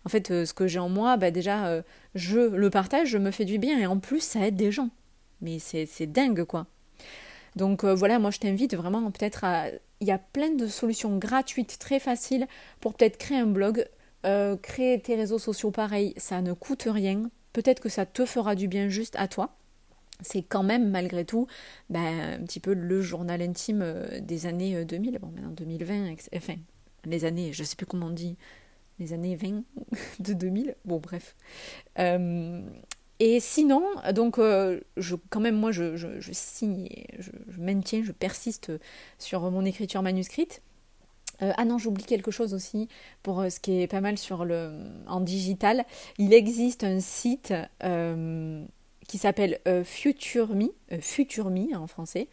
en 0.05 0.09
fait, 0.09 0.31
euh, 0.31 0.45
ce 0.45 0.53
que 0.53 0.67
j'ai 0.67 0.79
en 0.79 0.89
moi, 0.89 1.15
bah 1.15 1.31
déjà, 1.31 1.67
euh, 1.67 1.81
je 2.15 2.39
le 2.39 2.69
partage, 2.71 3.09
je 3.09 3.19
me 3.19 3.31
fais 3.31 3.45
du 3.45 3.59
bien 3.59 3.79
et 3.79 3.85
en 3.85 3.99
plus, 3.99 4.21
ça 4.21 4.47
aide 4.47 4.55
des 4.55 4.71
gens. 4.71 4.89
Mais 5.41 5.59
c'est 5.59 6.07
dingue 6.07 6.43
quoi. 6.43 6.65
Donc 7.55 7.83
euh, 7.83 7.93
voilà, 7.93 8.17
moi 8.17 8.31
je 8.31 8.39
t'invite 8.39 8.75
vraiment 8.75 9.11
peut-être 9.11 9.43
à. 9.43 9.67
Il 9.99 10.07
y 10.07 10.11
a 10.11 10.17
plein 10.17 10.49
de 10.49 10.67
solutions 10.67 11.17
gratuites, 11.17 11.77
très 11.79 11.99
faciles 11.99 12.47
pour 12.81 12.93
peut-être 12.95 13.17
créer 13.17 13.37
un 13.37 13.45
blog, 13.45 13.87
créer 14.61 14.99
tes 14.99 15.15
réseaux 15.15 15.39
sociaux 15.39 15.71
pareil, 15.71 16.13
ça 16.17 16.41
ne 16.41 16.53
coûte 16.53 16.87
rien. 16.87 17.29
Peut-être 17.53 17.81
que 17.81 17.89
ça 17.89 18.05
te 18.05 18.25
fera 18.25 18.55
du 18.55 18.67
bien 18.67 18.89
juste 18.89 19.15
à 19.17 19.27
toi 19.27 19.55
c'est 20.21 20.43
quand 20.43 20.63
même 20.63 20.89
malgré 20.89 21.25
tout 21.25 21.47
ben, 21.89 22.39
un 22.41 22.45
petit 22.45 22.59
peu 22.59 22.73
le 22.73 23.01
journal 23.01 23.41
intime 23.41 23.81
euh, 23.81 24.19
des 24.19 24.45
années 24.45 24.85
2000. 24.85 25.15
Euh, 25.15 25.19
bon, 25.19 25.27
maintenant 25.27 25.51
2020, 25.51 26.15
enfin, 26.35 26.55
les 27.05 27.25
années, 27.25 27.53
je 27.53 27.63
sais 27.63 27.75
plus 27.75 27.85
comment 27.85 28.07
on 28.07 28.11
dit, 28.11 28.37
les 28.99 29.13
années 29.13 29.35
20 29.35 29.63
de 30.19 30.33
2000. 30.33 30.75
Bon, 30.85 30.99
bref. 30.99 31.35
Euh, 31.99 32.61
et 33.19 33.39
sinon, 33.39 33.83
donc, 34.13 34.37
je, 34.37 35.15
quand 35.29 35.39
même, 35.39 35.55
moi, 35.55 35.71
je, 35.71 35.95
je, 35.95 36.31
signe, 36.33 36.89
je, 37.19 37.31
maintiens, 37.57 38.03
je 38.03 38.11
persiste 38.11 38.71
sur 39.17 39.49
mon 39.49 39.63
écriture 39.63 40.01
manuscrite. 40.01 40.61
ah 41.39 41.63
non, 41.63 41.77
j'oublie 41.77 42.03
quelque 42.03 42.31
chose 42.31 42.53
aussi 42.53 42.89
pour 43.21 43.45
ce 43.49 43.61
qui 43.61 43.81
est 43.81 43.87
pas 43.87 44.01
mal 44.01 44.17
sur 44.17 44.43
le 44.43 44.73
en 45.07 45.21
digital. 45.21 45.85
Il 46.17 46.33
existe 46.33 46.83
un 46.83 46.99
site 46.99 47.53
qui 49.07 49.17
s'appelle 49.17 49.59
euh, 49.67 49.83
FutureMe, 49.83 50.69
euh, 50.91 51.75
en 51.75 51.87
français, 51.87 52.27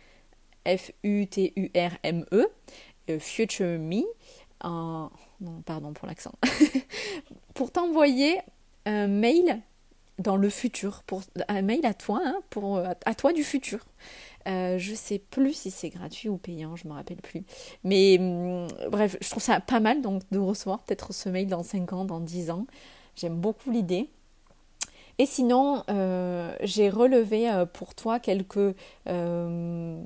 F-U-T-U-R-M-E, 0.67 2.47
euh, 3.11 3.19
FutureMe, 3.19 4.05
en... 4.63 5.11
non, 5.41 5.63
pardon 5.63 5.93
pour 5.93 6.07
l'accent, 6.07 6.33
pour 7.55 7.73
t'envoyer 7.73 8.39
un 8.87 9.09
mail 9.09 9.61
dans 10.19 10.37
le 10.37 10.51
futur, 10.51 11.03
pour, 11.05 11.23
un 11.49 11.63
mail 11.63 11.85
à 11.87 11.95
toi, 11.95 12.21
hein, 12.25 12.41
pour, 12.51 12.79
à 12.79 13.15
toi 13.15 13.33
du 13.33 13.43
futur. 13.43 13.87
Euh, 14.49 14.79
je 14.79 14.95
sais 14.95 15.19
plus 15.19 15.53
si 15.53 15.71
c'est 15.71 15.91
gratuit 15.91 16.29
ou 16.29 16.39
payant, 16.39 16.77
je 16.77 16.89
me 16.89 16.93
rappelle 16.93 17.21
plus. 17.21 17.43
Mais 17.85 18.19
hum, 18.19 18.69
bref, 18.91 19.17
je 19.21 19.29
trouve 19.29 19.43
ça 19.43 19.61
pas 19.61 19.81
mal 19.81 20.01
donc 20.01 20.23
de 20.31 20.39
recevoir 20.39 20.83
peut-être 20.83 21.13
ce 21.13 21.29
mail 21.29 21.47
dans 21.49 21.63
5 21.63 21.93
ans, 21.93 22.05
dans 22.05 22.21
10 22.21 22.51
ans. 22.51 22.67
J'aime 23.17 23.37
beaucoup 23.37 23.71
l'idée. 23.71 24.09
Et 25.21 25.27
sinon, 25.27 25.83
euh, 25.91 26.51
j'ai 26.63 26.89
relevé 26.89 27.51
euh, 27.51 27.67
pour 27.67 27.95
toi 27.95 28.19
quelques, 28.21 28.75
euh, 29.07 30.03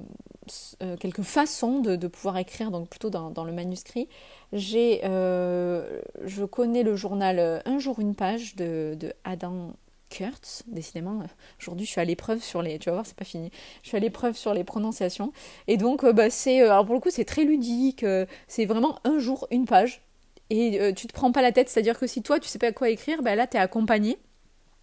quelques 0.99 1.23
façons 1.23 1.78
de, 1.78 2.09
pouvoir 2.09 2.37
écrire, 2.37 2.72
donc 2.72 2.88
plutôt 2.88 3.11
dans, 3.11 3.44
le 3.44 3.53
manuscrit. 3.53 4.09
J'ai, 4.53 5.03
je 5.05 6.44
connais 6.44 6.83
le 6.83 6.96
journal 6.96 7.62
Un 7.64 7.79
jour 7.79 8.00
une 8.00 8.16
page 8.16 8.57
de, 8.57 9.14
Adam 9.22 9.74
Kurtz, 10.11 10.64
décidément, 10.66 11.22
aujourd'hui 11.61 11.87
je 11.87 11.92
suis 11.92 12.00
à 12.00 12.05
l'épreuve 12.05 12.42
sur 12.42 12.61
les, 12.61 12.81
tu 12.81 12.87
vas 12.87 12.96
voir, 12.96 13.07
c'est 13.07 13.16
pas 13.16 13.24
fini, 13.24 13.53
je 13.83 13.88
suis 13.90 13.96
à 13.96 14.00
l'épreuve 14.00 14.37
sur 14.37 14.53
les 14.53 14.64
prononciations. 14.64 15.33
Et 15.68 15.77
donc, 15.77 16.05
bah, 16.05 16.29
c'est, 16.29 16.61
alors 16.62 16.87
pour 16.87 16.96
le 16.96 17.00
coup, 17.00 17.11
c'est 17.11 17.24
très 17.24 17.44
ludique, 17.44 18.05
c'est 18.48 18.64
vraiment 18.64 18.98
un 19.05 19.20
jour 19.20 19.46
une 19.53 19.66
page. 19.66 20.03
Et 20.50 20.92
tu 20.96 21.07
te 21.07 21.12
prends 21.12 21.31
pas 21.31 21.40
la 21.40 21.53
tête, 21.53 21.68
c'est-à-dire 21.68 22.00
que 22.00 22.09
si 22.09 22.20
toi 22.20 22.40
tu 22.40 22.48
sais 22.48 22.59
pas 22.59 22.72
quoi 22.72 22.90
écrire, 22.90 23.22
bah, 23.22 23.37
là 23.37 23.46
tu 23.46 23.57
es 23.57 23.61
accompagné 23.61 24.18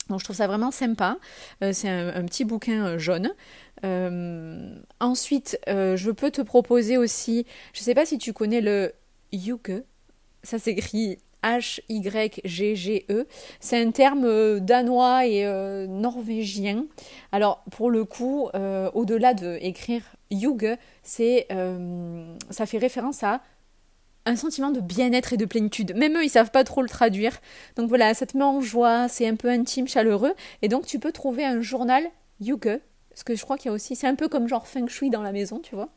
je 0.09 0.23
trouve 0.23 0.35
ça 0.35 0.47
vraiment 0.47 0.71
sympa. 0.71 1.17
Euh, 1.63 1.71
c'est 1.73 1.89
un, 1.89 2.23
petit 2.25 2.45
bouquin 2.45 2.85
euh, 2.85 2.97
jaune. 2.97 3.33
Euh, 3.83 4.75
ensuite, 4.99 5.59
je 5.67 6.11
peux 6.11 6.31
te 6.31 6.41
proposer 6.41 6.97
aussi, 6.97 7.45
je 7.73 7.79
ne 7.81 7.83
sais 7.83 7.95
pas 7.95 8.05
si 8.05 8.17
tu 8.17 8.33
connais 8.33 8.61
le 8.61 8.93
Yuge. 9.31 9.83
Ça 10.43 10.59
s'écrit 10.59 11.17
H-Y-G-G-E. 11.43 13.27
C'est 13.59 13.81
un 13.81 13.91
terme 13.91 14.59
danois 14.59 15.25
et 15.25 15.45
norvégien. 15.87 16.85
Alors 17.31 17.63
pour 17.71 17.89
le 17.89 18.05
coup, 18.05 18.49
au-delà 18.93 19.33
de 19.33 19.57
écrire 19.61 20.03
Yuge, 20.29 20.77
ça 21.03 22.65
fait 22.65 22.77
référence 22.77 23.23
à 23.23 23.41
un 24.25 24.35
sentiment 24.35 24.71
de 24.71 24.79
bien-être 24.79 25.33
et 25.33 25.37
de 25.37 25.45
plénitude. 25.45 25.95
Même 25.95 26.17
eux, 26.17 26.23
ils 26.23 26.29
savent 26.29 26.51
pas 26.51 26.63
trop 26.63 26.81
le 26.81 26.89
traduire. 26.89 27.39
Donc 27.75 27.89
voilà, 27.89 28.13
ça 28.13 28.25
te 28.25 28.37
met 28.37 28.43
en 28.43 28.61
joie, 28.61 29.07
c'est 29.07 29.27
un 29.27 29.35
peu 29.35 29.49
intime, 29.49 29.87
chaleureux. 29.87 30.33
Et 30.61 30.67
donc 30.67 30.85
tu 30.85 30.99
peux 30.99 31.11
trouver 31.11 31.45
un 31.45 31.61
journal 31.61 32.03
Yuge, 32.39 32.79
parce 33.09 33.23
que 33.23 33.35
je 33.35 33.43
crois 33.43 33.57
qu'il 33.57 33.67
y 33.67 33.69
a 33.69 33.73
aussi, 33.73 33.95
c'est 33.95 34.07
un 34.07 34.15
peu 34.15 34.27
comme 34.27 34.47
genre 34.47 34.67
Feng 34.67 34.87
Shui 34.87 35.09
dans 35.09 35.21
la 35.21 35.31
maison, 35.31 35.59
tu 35.59 35.75
vois. 35.75 35.89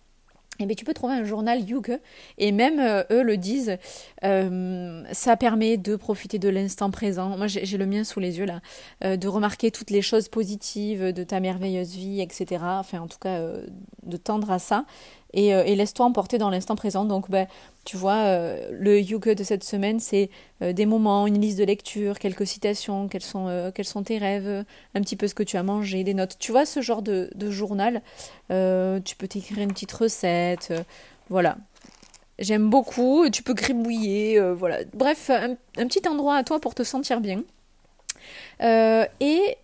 Et 0.61 0.63
eh 0.63 0.67
bien, 0.67 0.77
tu 0.77 0.85
peux 0.85 0.95
trouver 0.95 1.15
un 1.15 1.25
journal 1.25 1.69
Yuge, 1.69 1.99
et 2.39 2.53
même 2.53 2.79
euh, 2.79 3.03
eux 3.11 3.25
le 3.25 3.37
disent, 3.37 3.77
euh, 4.23 5.03
ça 5.11 5.37
permet 5.37 5.77
de 5.79 5.97
profiter 5.97 6.39
de 6.39 6.49
l'instant 6.49 6.93
présent. 6.93 7.37
Moi, 7.37 7.49
j'ai 7.49 7.77
le 7.77 7.87
mien 7.87 8.05
sous 8.05 8.21
les 8.21 8.39
yeux 8.39 8.45
là, 8.45 8.61
euh, 9.03 9.17
de 9.17 9.27
remarquer 9.27 9.73
toutes 9.73 9.91
les 9.91 10.01
choses 10.01 10.29
positives 10.29 11.13
de 11.13 11.25
ta 11.25 11.41
merveilleuse 11.41 11.97
vie, 11.97 12.21
etc. 12.21 12.63
Enfin, 12.63 13.01
en 13.01 13.09
tout 13.09 13.19
cas, 13.19 13.41
de 14.05 14.17
tendre 14.17 14.53
à 14.53 14.61
ça. 14.61 14.85
Euh, 15.37 15.65
et, 15.65 15.75
laisse-toi 15.75 16.07
emporter 16.07 16.39
dans 16.39 16.51
l'instant 16.51 16.77
présent. 16.77 17.05
Donc, 17.05 17.31
ben, 17.31 17.47
tu 17.85 17.97
vois, 17.97 18.17
euh, 18.25 18.69
le 18.73 19.01
Yuge 19.01 19.35
de 19.35 19.45
cette 19.45 19.65
semaine, 19.65 20.01
c'est 20.01 20.31
euh, 20.63 20.73
des 20.73 20.87
moments, 20.87 21.27
une 21.27 21.41
liste 21.41 21.59
de 21.59 21.65
lecture, 21.65 22.19
quelques 22.19 22.47
citations, 22.47 23.09
quels 23.09 23.23
sont, 23.23 23.73
quels 23.75 23.85
sont 23.85 24.03
tes 24.03 24.19
rêves, 24.19 24.65
un 24.95 25.01
petit 25.01 25.17
peu 25.17 25.29
ce 25.29 25.35
que 25.35 25.43
tu 25.43 25.57
as 25.57 25.63
mangé, 25.63 26.05
des 26.05 26.15
notes. 26.15 26.37
Tu 26.39 26.53
vois, 26.53 26.67
ce 26.67 26.81
genre 26.81 27.03
de, 27.03 27.31
journal, 27.51 28.03
tu 28.49 29.17
peux 29.17 29.29
t'écrire 29.29 29.59
une 29.59 29.73
petite 29.73 29.93
recette, 29.93 30.73
voilà. 31.29 31.57
J'aime 32.41 32.69
beaucoup, 32.69 33.29
tu 33.31 33.43
peux 33.43 33.55
gribouiller, 33.55 34.41
voilà. 34.53 34.79
Bref, 34.93 35.31
un, 35.31 35.57
petit 35.87 36.07
endroit 36.09 36.37
à 36.37 36.45
toi 36.45 36.59
pour 36.61 36.75
te 36.75 36.83
sentir 36.83 37.21
bien. 37.21 37.43
et 38.61 39.57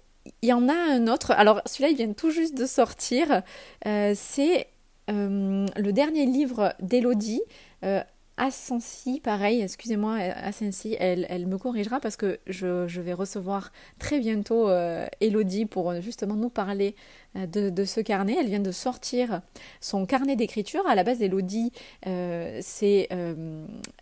il 0.42 0.48
y 0.48 0.52
en 0.52 0.68
a 0.68 0.74
un 0.74 1.08
autre, 1.08 1.32
alors 1.32 1.62
celui-là 1.66 1.90
il 1.90 1.96
vient 1.96 2.12
tout 2.12 2.30
juste 2.30 2.56
de 2.56 2.66
sortir, 2.66 3.42
c'est 3.84 4.66
euh, 5.08 5.66
le 5.76 5.92
dernier 5.92 6.26
livre 6.26 6.74
d'Elodie, 6.80 7.42
euh, 7.84 8.02
Ascensi, 8.36 9.20
pareil, 9.20 9.60
excusez-moi, 9.60 10.14
Ascensi, 10.14 10.96
elle, 10.98 11.26
elle, 11.28 11.46
me 11.46 11.58
corrigera 11.58 12.00
parce 12.00 12.16
que 12.16 12.38
je, 12.46 12.86
vais 13.00 13.12
recevoir 13.12 13.70
très 13.98 14.18
bientôt 14.18 14.68
euh, 14.68 15.06
Elodie 15.20 15.66
pour 15.66 16.00
justement 16.00 16.36
nous 16.36 16.48
parler 16.48 16.94
de, 17.34 17.84
ce 17.84 18.00
carnet. 18.00 18.36
Elle 18.40 18.46
vient 18.46 18.60
de 18.60 18.72
sortir 18.72 19.42
son 19.80 20.06
carnet 20.06 20.36
d'écriture. 20.36 20.86
À 20.86 20.94
la 20.94 21.04
base, 21.04 21.20
Elodie, 21.20 21.70
c'est 22.02 23.08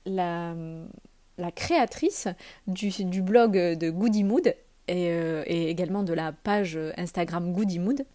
la, 0.06 0.54
créatrice 1.56 2.28
du, 2.68 2.90
du, 2.90 3.22
blog 3.22 3.54
de 3.54 3.90
Goody 3.90 4.22
Mood 4.22 4.54
et, 4.86 5.06
et, 5.06 5.68
également 5.68 6.04
de 6.04 6.12
la 6.12 6.30
page 6.30 6.78
Instagram 6.96 7.52
Goody 7.52 7.80
Mood. 7.80 8.06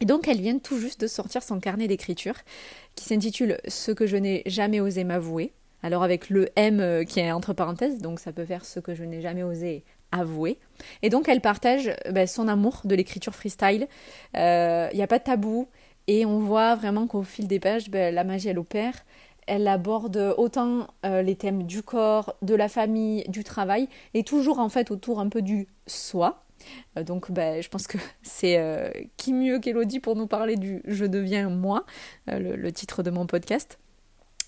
Et 0.00 0.06
donc 0.06 0.28
elle 0.28 0.40
vient 0.40 0.58
tout 0.58 0.78
juste 0.78 1.00
de 1.00 1.06
sortir 1.06 1.42
son 1.42 1.60
carnet 1.60 1.86
d'écriture 1.86 2.34
qui 2.94 3.04
s'intitule 3.04 3.58
Ce 3.68 3.92
que 3.92 4.06
je 4.06 4.16
n'ai 4.16 4.42
jamais 4.46 4.80
osé 4.80 5.04
m'avouer. 5.04 5.52
Alors 5.82 6.02
avec 6.02 6.30
le 6.30 6.48
M 6.56 6.80
euh, 6.80 7.04
qui 7.04 7.20
est 7.20 7.32
entre 7.32 7.52
parenthèses, 7.52 7.98
donc 7.98 8.20
ça 8.20 8.32
peut 8.32 8.44
faire 8.44 8.64
ce 8.64 8.80
que 8.80 8.94
je 8.94 9.04
n'ai 9.04 9.20
jamais 9.20 9.42
osé 9.42 9.84
avouer. 10.12 10.58
Et 11.02 11.10
donc 11.10 11.28
elle 11.28 11.40
partage 11.40 11.94
ben, 12.10 12.26
son 12.26 12.48
amour 12.48 12.80
de 12.84 12.94
l'écriture 12.94 13.34
freestyle. 13.34 13.88
Il 14.34 14.40
euh, 14.40 14.88
n'y 14.92 15.02
a 15.02 15.06
pas 15.06 15.18
de 15.18 15.24
tabou 15.24 15.68
et 16.06 16.26
on 16.26 16.38
voit 16.38 16.74
vraiment 16.74 17.06
qu'au 17.06 17.22
fil 17.22 17.46
des 17.46 17.60
pages, 17.60 17.90
ben, 17.90 18.14
la 18.14 18.24
magie 18.24 18.48
elle 18.48 18.58
opère. 18.58 19.04
Elle 19.46 19.66
aborde 19.66 20.34
autant 20.38 20.86
euh, 21.04 21.22
les 21.22 21.34
thèmes 21.34 21.64
du 21.64 21.82
corps, 21.82 22.36
de 22.42 22.54
la 22.54 22.68
famille, 22.68 23.24
du 23.28 23.42
travail, 23.42 23.88
et 24.14 24.22
toujours 24.22 24.60
en 24.60 24.68
fait 24.68 24.90
autour 24.90 25.18
un 25.18 25.28
peu 25.28 25.42
du 25.42 25.66
soi, 25.86 26.44
euh, 26.49 26.49
donc 26.96 27.30
bah, 27.30 27.60
je 27.60 27.68
pense 27.68 27.86
que 27.86 27.98
c'est 28.22 28.58
euh, 28.58 28.90
qui 29.16 29.32
mieux 29.32 29.58
qu'Elodie 29.58 30.00
pour 30.00 30.16
nous 30.16 30.26
parler 30.26 30.56
du 30.56 30.82
Je 30.84 31.04
deviens 31.04 31.48
moi, 31.48 31.84
euh, 32.28 32.56
le, 32.56 32.72
titre 32.72 33.02
de 33.02 33.10
mon 33.10 33.26
podcast. 33.26 33.78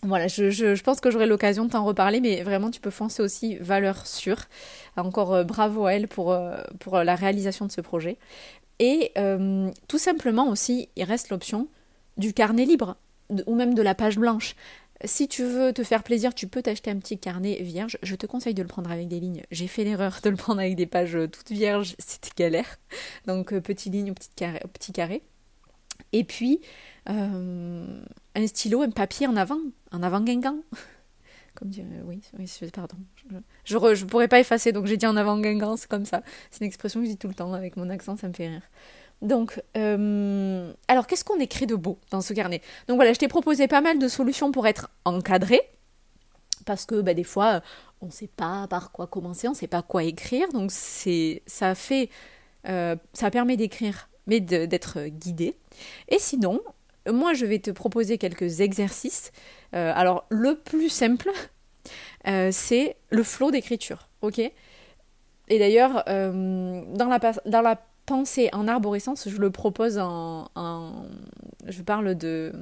Voilà, 0.04 0.26
je, 0.26 0.82
pense 0.82 1.00
que 1.00 1.12
j'aurai 1.12 1.26
l'occasion 1.26 1.64
de 1.64 1.70
t'en 1.70 1.84
reparler, 1.84 2.20
mais 2.20 2.42
vraiment, 2.42 2.72
tu 2.72 2.80
peux 2.80 2.90
foncer 2.90 3.22
aussi 3.22 3.56
valeur 3.58 4.04
sûre. 4.04 4.38
Encore 4.96 5.32
euh, 5.32 5.44
bravo 5.44 5.86
à 5.86 5.94
elle 5.94 6.08
pour, 6.08 6.32
euh, 6.32 6.56
pour 6.80 6.98
la 6.98 7.14
réalisation 7.14 7.66
de 7.66 7.70
ce 7.70 7.80
projet. 7.80 8.18
Et 8.80 9.12
euh, 9.16 9.70
tout 9.86 9.98
simplement 9.98 10.48
aussi, 10.48 10.88
il 10.96 11.04
reste 11.04 11.28
l'option 11.28 11.68
du 12.16 12.34
carnet 12.34 12.64
libre, 12.64 12.96
ou 13.46 13.54
même 13.54 13.74
de 13.74 13.82
la 13.82 13.94
page 13.94 14.18
blanche. 14.18 14.56
Si 15.04 15.26
tu 15.26 15.44
veux 15.44 15.72
te 15.72 15.82
faire 15.82 16.02
plaisir, 16.02 16.34
tu 16.34 16.46
peux 16.46 16.62
t'acheter 16.62 16.90
un 16.90 16.98
petit 16.98 17.18
carnet 17.18 17.60
vierge. 17.60 17.98
Je 18.02 18.14
te 18.14 18.26
conseille 18.26 18.54
de 18.54 18.62
le 18.62 18.68
prendre 18.68 18.90
avec 18.90 19.08
des 19.08 19.18
lignes. 19.18 19.42
J'ai 19.50 19.66
fait 19.66 19.84
l'erreur 19.84 20.20
de 20.22 20.30
le 20.30 20.36
prendre 20.36 20.60
avec 20.60 20.76
des 20.76 20.86
pages 20.86 21.18
toutes 21.32 21.50
vierges, 21.50 21.94
c'était 21.98 22.30
galère. 22.36 22.78
Donc 23.26 23.52
petit 23.60 23.90
ligne, 23.90 24.12
petit 24.14 24.30
carré, 24.36 24.60
petit 24.72 24.92
carré. 24.92 25.22
Et 26.12 26.24
puis 26.24 26.60
euh, 27.08 28.00
un 28.34 28.46
stylo, 28.46 28.82
un 28.82 28.90
papier 28.90 29.26
en 29.26 29.36
avant, 29.36 29.60
en 29.90 30.02
avant 30.02 30.20
guingant. 30.20 30.58
Comme 31.54 31.68
dire, 31.68 31.84
oui, 32.06 32.22
oui, 32.38 32.50
pardon. 32.72 32.96
Je, 33.64 33.76
je, 33.94 34.04
pourrais 34.06 34.28
pas 34.28 34.40
effacer, 34.40 34.72
donc 34.72 34.86
j'ai 34.86 34.96
dit 34.96 35.06
en 35.06 35.16
avant 35.16 35.38
guingant, 35.38 35.76
c'est 35.76 35.88
comme 35.88 36.06
ça. 36.06 36.22
C'est 36.50 36.62
une 36.62 36.66
expression 36.66 37.00
que 37.00 37.06
je 37.06 37.10
dis 37.10 37.18
tout 37.18 37.28
le 37.28 37.34
temps 37.34 37.52
avec 37.52 37.76
mon 37.76 37.90
accent, 37.90 38.16
ça 38.16 38.26
me 38.26 38.32
fait 38.32 38.48
rire. 38.48 38.62
Donc, 39.22 39.62
euh, 39.76 40.72
alors 40.88 41.06
qu'est-ce 41.06 41.24
qu'on 41.24 41.38
écrit 41.38 41.66
de 41.66 41.76
beau 41.76 41.98
dans 42.10 42.20
ce 42.20 42.32
carnet? 42.34 42.60
Donc 42.88 42.96
voilà, 42.96 43.12
je 43.12 43.18
t'ai 43.18 43.28
proposé 43.28 43.68
pas 43.68 43.80
mal 43.80 44.00
de 44.00 44.08
solutions 44.08 44.50
pour 44.50 44.66
être 44.66 44.90
encadré, 45.04 45.60
parce 46.66 46.86
que 46.86 47.00
bah, 47.00 47.14
des 47.14 47.24
fois, 47.24 47.62
on 48.00 48.06
ne 48.06 48.10
sait 48.10 48.26
pas 48.28 48.66
par 48.68 48.90
quoi 48.90 49.06
commencer, 49.06 49.46
on 49.46 49.52
ne 49.52 49.56
sait 49.56 49.68
pas 49.68 49.82
quoi 49.82 50.02
écrire, 50.02 50.48
donc 50.48 50.72
c'est, 50.72 51.42
ça 51.46 51.76
fait, 51.76 52.10
euh, 52.68 52.96
ça 53.12 53.30
permet 53.30 53.56
d'écrire, 53.56 54.08
mais 54.26 54.40
d'être 54.40 55.06
guidé. 55.06 55.56
Et 56.08 56.18
sinon, 56.18 56.60
moi, 57.08 57.32
je 57.32 57.46
vais 57.46 57.60
te 57.60 57.70
proposer 57.70 58.18
quelques 58.18 58.60
exercices. 58.60 59.30
Euh, 59.74 59.92
alors, 59.94 60.24
le 60.30 60.56
plus 60.56 60.88
simple, 60.88 61.30
c'est 62.24 62.96
le 63.10 63.22
flot 63.22 63.50
d'écriture, 63.52 64.08
ok? 64.20 64.38
Et 65.48 65.58
d'ailleurs, 65.58 66.04
dans, 66.06 67.08
la, 67.08 67.18
dans 67.46 67.60
la 67.60 67.80
en 68.12 68.68
arborescence, 68.68 69.28
je 69.28 69.36
le 69.36 69.50
propose 69.50 69.98
en... 69.98 70.48
je 71.66 71.82
parle 71.82 72.14
de 72.14 72.52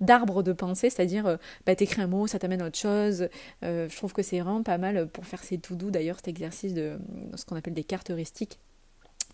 d'arbre 0.00 0.42
de 0.42 0.52
pensée, 0.52 0.90
c'est-à-dire 0.90 1.38
bah, 1.64 1.74
t'écris 1.74 2.02
un 2.02 2.06
mot, 2.06 2.26
ça 2.26 2.38
t'amène 2.38 2.60
à 2.60 2.66
autre 2.66 2.78
chose. 2.78 3.28
je 3.62 3.96
trouve 3.96 4.12
que 4.12 4.22
c'est 4.22 4.40
vraiment 4.40 4.62
pas 4.62 4.76
mal 4.76 5.08
pour 5.08 5.24
faire 5.24 5.42
ces 5.42 5.56
tout 5.56 5.74
doux 5.74 5.90
d'ailleurs 5.90 6.16
cet 6.16 6.28
exercice 6.28 6.74
de 6.74 6.98
ce 7.34 7.46
qu'on 7.46 7.56
appelle 7.56 7.72
des 7.72 7.84
cartes 7.84 8.10
heuristiques 8.10 8.58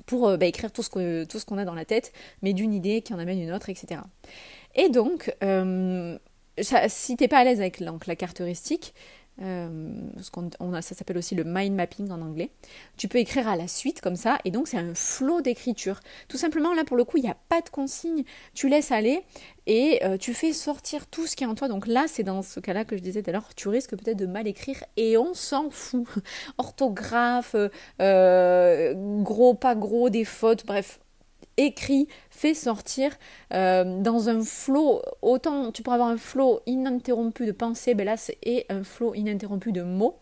pour 0.07 0.39
bah, 0.39 0.47
écrire 0.47 0.71
tout 0.71 0.83
ce 0.83 1.45
qu'on 1.45 1.59
a 1.59 1.65
dans 1.65 1.75
la 1.75 1.85
tête, 1.85 2.13
mais 2.43 2.53
d'une 2.53 2.73
idée 2.73 3.03
qui 3.03 3.13
en 3.13 3.19
amène 3.19 3.41
une 3.41 3.53
autre, 3.53 3.71
etc. 3.71 4.03
Et 4.75 4.89
donc, 4.89 5.35
euh, 5.43 6.17
si 6.89 7.17
t'es 7.17 7.29
pas 7.29 7.39
à 7.39 7.45
l'aise 7.45 7.61
avec 7.61 7.81
la 7.81 8.17
carte 8.17 8.41
heuristique, 8.41 8.95
euh, 9.41 9.95
a, 10.75 10.83
ça 10.83 10.95
s'appelle 10.95 11.19
aussi 11.19 11.35
le 11.35 11.45
mind 11.45 11.75
mapping 11.75 12.11
en 12.11 12.21
anglais. 12.21 12.51
Tu 12.97 13.09
peux 13.09 13.19
écrire 13.19 13.49
à 13.49 13.57
la 13.57 13.67
suite 13.67 14.01
comme 14.01 14.17
ça, 14.17 14.39
et 14.45 14.51
donc 14.51 14.69
c'est 14.69 14.79
un 14.79 14.95
flot 14.95 15.41
d'écriture. 15.41 16.01
Tout 16.29 16.37
simplement, 16.37 16.75
là 16.75 16.85
pour 16.85 16.97
le 16.97 17.05
coup, 17.05 17.17
il 17.17 17.23
n'y 17.23 17.31
a 17.31 17.37
pas 17.49 17.61
de 17.61 17.69
consigne. 17.69 18.25
Tu 18.55 18.69
laisses 18.69 18.93
aller 18.93 19.23
et 19.67 20.01
euh, 20.05 20.17
tu 20.17 20.35
fais 20.35 20.53
sortir 20.53 21.07
tout 21.07 21.27
ce 21.27 21.37
qui 21.37 21.45
est 21.45 21.47
en 21.47 21.55
toi. 21.55 21.69
Donc 21.69 21.87
là, 21.87 22.05
c'est 22.09 22.25
dans 22.25 22.43
ce 22.43 22.61
cas-là 22.61 22.85
que 22.85 22.97
je 22.97 23.03
disais 23.03 23.23
tout 23.23 23.33
tu 23.55 23.69
risques 23.69 23.97
peut-être 23.97 24.19
de 24.19 24.27
mal 24.27 24.47
écrire 24.47 24.85
et 24.97 25.17
on 25.17 25.35
s'en 25.35 25.71
fout. 25.71 26.07
Orthographe, 26.59 27.57
euh, 28.01 28.95
gros, 29.23 29.55
pas 29.55 29.75
gros, 29.75 30.11
des 30.11 30.25
fautes, 30.25 30.67
bref, 30.67 31.01
écrit, 31.57 32.09
fait 32.31 32.55
sortir 32.55 33.13
euh, 33.53 34.01
dans 34.01 34.29
un 34.29 34.43
flot. 34.43 35.03
Autant 35.23 35.73
tu 35.73 35.83
pourrais 35.83 35.97
avoir 35.97 36.11
un 36.11 36.17
flot 36.17 36.61
ininterrompu 36.67 37.47
de 37.47 37.53
pensées, 37.53 37.95
ben 37.95 38.05
là 38.07 38.17
c'est 38.17 38.39
un 38.69 38.83
flot 38.85 39.15
ininterrompu 39.15 39.73
de 39.73 39.83
mots. 39.83 40.22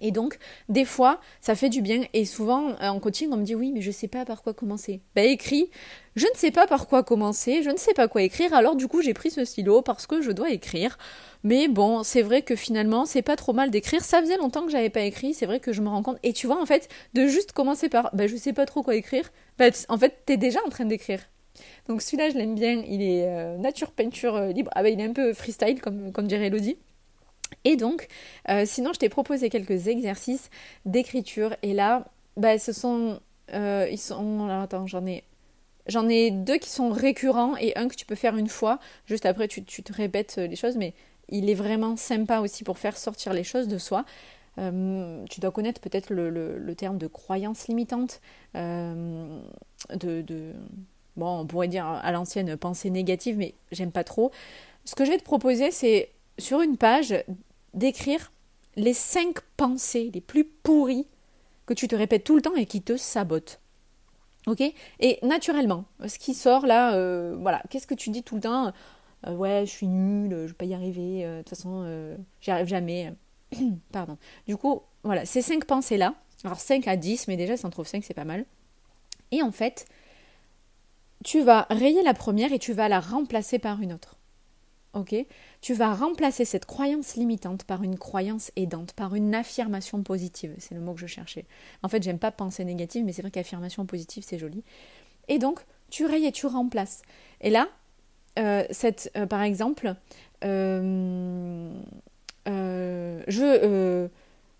Et 0.00 0.10
donc, 0.10 0.38
des 0.68 0.84
fois, 0.84 1.20
ça 1.40 1.54
fait 1.54 1.68
du 1.68 1.82
bien. 1.82 2.04
Et 2.12 2.24
souvent, 2.24 2.70
euh, 2.70 2.88
en 2.88 3.00
coaching, 3.00 3.28
on 3.32 3.36
me 3.36 3.44
dit 3.44 3.54
oui, 3.54 3.72
mais 3.72 3.80
je 3.80 3.88
ne 3.88 3.92
sais 3.92 4.08
pas 4.08 4.24
par 4.24 4.42
quoi 4.42 4.54
commencer. 4.54 5.00
Ben, 5.14 5.28
écrit, 5.28 5.70
je 6.16 6.26
ne 6.26 6.36
sais 6.36 6.50
pas 6.50 6.66
par 6.66 6.86
quoi 6.86 7.02
commencer, 7.02 7.62
je 7.62 7.70
ne 7.70 7.76
sais 7.76 7.94
pas 7.94 8.08
quoi 8.08 8.22
écrire. 8.22 8.54
Alors, 8.54 8.76
du 8.76 8.88
coup, 8.88 9.02
j'ai 9.02 9.14
pris 9.14 9.30
ce 9.30 9.44
stylo 9.44 9.82
parce 9.82 10.06
que 10.06 10.22
je 10.22 10.30
dois 10.30 10.50
écrire. 10.50 10.98
Mais 11.44 11.68
bon, 11.68 12.02
c'est 12.02 12.22
vrai 12.22 12.42
que 12.42 12.56
finalement, 12.56 13.04
c'est 13.04 13.22
pas 13.22 13.36
trop 13.36 13.52
mal 13.52 13.70
d'écrire. 13.70 14.04
Ça 14.04 14.20
faisait 14.20 14.36
longtemps 14.36 14.64
que 14.64 14.70
j'avais 14.70 14.90
pas 14.90 15.02
écrit, 15.02 15.34
c'est 15.34 15.46
vrai 15.46 15.60
que 15.60 15.72
je 15.72 15.82
me 15.82 15.88
rends 15.88 16.02
compte. 16.02 16.18
Et 16.22 16.32
tu 16.32 16.46
vois, 16.46 16.60
en 16.60 16.66
fait, 16.66 16.88
de 17.14 17.26
juste 17.26 17.52
commencer 17.52 17.88
par 17.88 18.10
ben, 18.14 18.28
je 18.28 18.36
sais 18.36 18.52
pas 18.52 18.66
trop 18.66 18.82
quoi 18.82 18.94
écrire, 18.94 19.30
ben, 19.58 19.72
en 19.88 19.98
fait, 19.98 20.22
t'es 20.26 20.36
déjà 20.36 20.60
en 20.66 20.70
train 20.70 20.84
d'écrire. 20.84 21.20
Donc 21.88 22.02
celui-là, 22.02 22.30
je 22.30 22.36
l'aime 22.36 22.54
bien. 22.54 22.82
Il 22.86 23.02
est 23.02 23.26
euh, 23.26 23.56
nature 23.58 23.90
peinture 23.92 24.36
euh, 24.36 24.52
libre. 24.52 24.70
Ah 24.74 24.82
ben, 24.82 24.92
il 24.92 25.00
est 25.00 25.04
un 25.04 25.12
peu 25.12 25.32
freestyle, 25.34 25.80
comme, 25.80 26.12
comme 26.12 26.26
dirait 26.26 26.46
Elodie. 26.46 26.78
Et 27.64 27.76
donc, 27.76 28.08
euh, 28.48 28.64
sinon, 28.66 28.92
je 28.92 28.98
t'ai 28.98 29.08
proposé 29.08 29.50
quelques 29.50 29.88
exercices 29.88 30.50
d'écriture. 30.84 31.54
Et 31.62 31.74
là, 31.74 32.06
bah, 32.36 32.58
ce 32.58 32.72
sont. 32.72 33.20
ils 33.52 33.98
sont. 33.98 34.44
Alors, 34.44 34.62
attends, 34.62 34.86
j'en 34.86 35.06
ai. 35.06 35.24
J'en 35.88 36.08
ai 36.08 36.30
deux 36.30 36.58
qui 36.58 36.70
sont 36.70 36.90
récurrents 36.90 37.56
et 37.56 37.76
un 37.76 37.88
que 37.88 37.96
tu 37.96 38.06
peux 38.06 38.14
faire 38.14 38.36
une 38.36 38.48
fois. 38.48 38.78
Juste 39.06 39.26
après, 39.26 39.48
tu, 39.48 39.64
tu 39.64 39.82
te 39.82 39.92
répètes 39.92 40.36
les 40.36 40.54
choses. 40.54 40.76
Mais 40.76 40.94
il 41.28 41.50
est 41.50 41.54
vraiment 41.54 41.96
sympa 41.96 42.38
aussi 42.40 42.62
pour 42.62 42.78
faire 42.78 42.96
sortir 42.96 43.32
les 43.32 43.42
choses 43.42 43.66
de 43.66 43.78
soi. 43.78 44.04
Euh, 44.58 45.24
tu 45.30 45.40
dois 45.40 45.50
connaître 45.50 45.80
peut-être 45.80 46.10
le, 46.10 46.74
terme 46.76 46.98
de 46.98 47.06
croyance 47.06 47.68
limitante, 47.68 48.20
euh, 48.54 49.40
de, 49.94 50.52
bon, 51.16 51.40
on 51.40 51.46
pourrait 51.46 51.68
dire 51.68 51.86
à 51.86 52.12
l'ancienne 52.12 52.56
pensée 52.56 52.90
négative, 52.90 53.36
mais 53.38 53.54
j'aime 53.70 53.92
pas 53.92 54.04
trop. 54.04 54.30
Ce 54.84 54.94
que 54.94 55.04
je 55.04 55.10
vais 55.10 55.18
te 55.18 55.24
proposer, 55.24 55.70
c'est 55.70 56.10
sur 56.38 56.60
une 56.60 56.76
page 56.76 57.14
d'écrire 57.74 58.32
les 58.76 58.94
cinq 58.94 59.40
pensées 59.56 60.10
les 60.12 60.20
plus 60.20 60.44
pourries 60.44 61.06
que 61.66 61.74
tu 61.74 61.88
te 61.88 61.96
répètes 61.96 62.24
tout 62.24 62.36
le 62.36 62.42
temps 62.42 62.54
et 62.54 62.66
qui 62.66 62.82
te 62.82 62.96
sabotent. 62.96 63.60
Ok? 64.46 64.62
Et 65.00 65.18
naturellement, 65.22 65.84
ce 66.06 66.18
qui 66.18 66.34
sort 66.34 66.66
là, 66.66 66.94
euh, 66.94 67.36
voilà, 67.40 67.62
qu'est-ce 67.70 67.86
que 67.86 67.94
tu 67.94 68.10
dis 68.10 68.22
tout 68.22 68.34
le 68.34 68.40
temps? 68.40 68.72
Euh, 69.26 69.34
ouais, 69.34 69.62
je 69.66 69.70
suis 69.70 69.86
nulle, 69.86 70.30
je 70.30 70.46
vais 70.48 70.52
pas 70.52 70.64
y 70.64 70.74
arriver, 70.74 71.24
euh, 71.24 71.38
de 71.38 71.42
toute 71.42 71.50
façon, 71.50 72.16
j'y 72.40 72.50
arrive 72.50 72.66
jamais. 72.66 73.14
Pardon. 73.92 74.18
Du 74.46 74.56
coup, 74.56 74.82
voilà, 75.04 75.24
ces 75.24 75.42
cinq 75.42 75.64
pensées-là, 75.64 76.14
alors 76.44 76.58
5 76.58 76.88
à 76.88 76.96
10, 76.96 77.28
mais 77.28 77.36
déjà, 77.36 77.56
si 77.56 77.64
on 77.64 77.70
trouve 77.70 77.86
5, 77.86 78.02
c'est 78.02 78.14
pas 78.14 78.24
mal. 78.24 78.44
Et 79.30 79.42
en 79.42 79.52
fait, 79.52 79.86
tu 81.24 81.42
vas 81.42 81.66
rayer 81.70 82.02
la 82.02 82.14
première 82.14 82.52
et 82.52 82.58
tu 82.58 82.72
vas 82.72 82.88
la 82.88 83.00
remplacer 83.00 83.58
par 83.58 83.80
une 83.80 83.92
autre. 83.92 84.16
Tu 85.60 85.74
vas 85.74 85.94
remplacer 85.94 86.44
cette 86.44 86.66
croyance 86.66 87.16
limitante 87.16 87.64
par 87.64 87.82
une 87.82 87.98
croyance 87.98 88.52
aidante, 88.56 88.92
par 88.92 89.14
une 89.14 89.34
affirmation 89.34 90.02
positive. 90.02 90.54
C'est 90.58 90.74
le 90.74 90.80
mot 90.80 90.94
que 90.94 91.00
je 91.00 91.06
cherchais. 91.06 91.46
En 91.82 91.88
fait, 91.88 92.02
j'aime 92.02 92.18
pas 92.18 92.30
penser 92.30 92.64
négative, 92.64 93.04
mais 93.04 93.12
c'est 93.12 93.22
vrai 93.22 93.30
qu'affirmation 93.30 93.86
positive, 93.86 94.24
c'est 94.26 94.38
joli. 94.38 94.62
Et 95.28 95.38
donc, 95.38 95.60
tu 95.90 96.04
rayes 96.04 96.26
et 96.26 96.32
tu 96.32 96.46
remplaces. 96.46 97.02
Et 97.40 97.50
là, 97.50 97.68
euh, 98.38 98.64
cette, 98.70 99.10
euh, 99.16 99.26
par 99.26 99.42
exemple, 99.42 99.94
euh, 100.44 101.70
je 102.46 104.08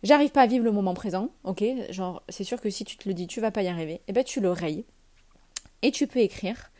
j'arrive 0.02 0.30
pas 0.30 0.42
à 0.42 0.46
vivre 0.46 0.64
le 0.64 0.72
moment 0.72 0.94
présent, 0.94 1.30
ok? 1.44 1.64
Genre, 1.90 2.22
c'est 2.28 2.44
sûr 2.44 2.60
que 2.60 2.70
si 2.70 2.84
tu 2.84 2.96
te 2.96 3.08
le 3.08 3.14
dis, 3.14 3.26
tu 3.26 3.40
vas 3.40 3.50
pas 3.50 3.62
y 3.62 3.68
arriver, 3.68 3.94
et 3.94 4.02
eh 4.08 4.12
ben 4.12 4.24
tu 4.24 4.40
le 4.40 4.50
rayes 4.50 4.84
et 5.82 5.90
tu 5.90 6.06
peux 6.06 6.20
écrire 6.20 6.70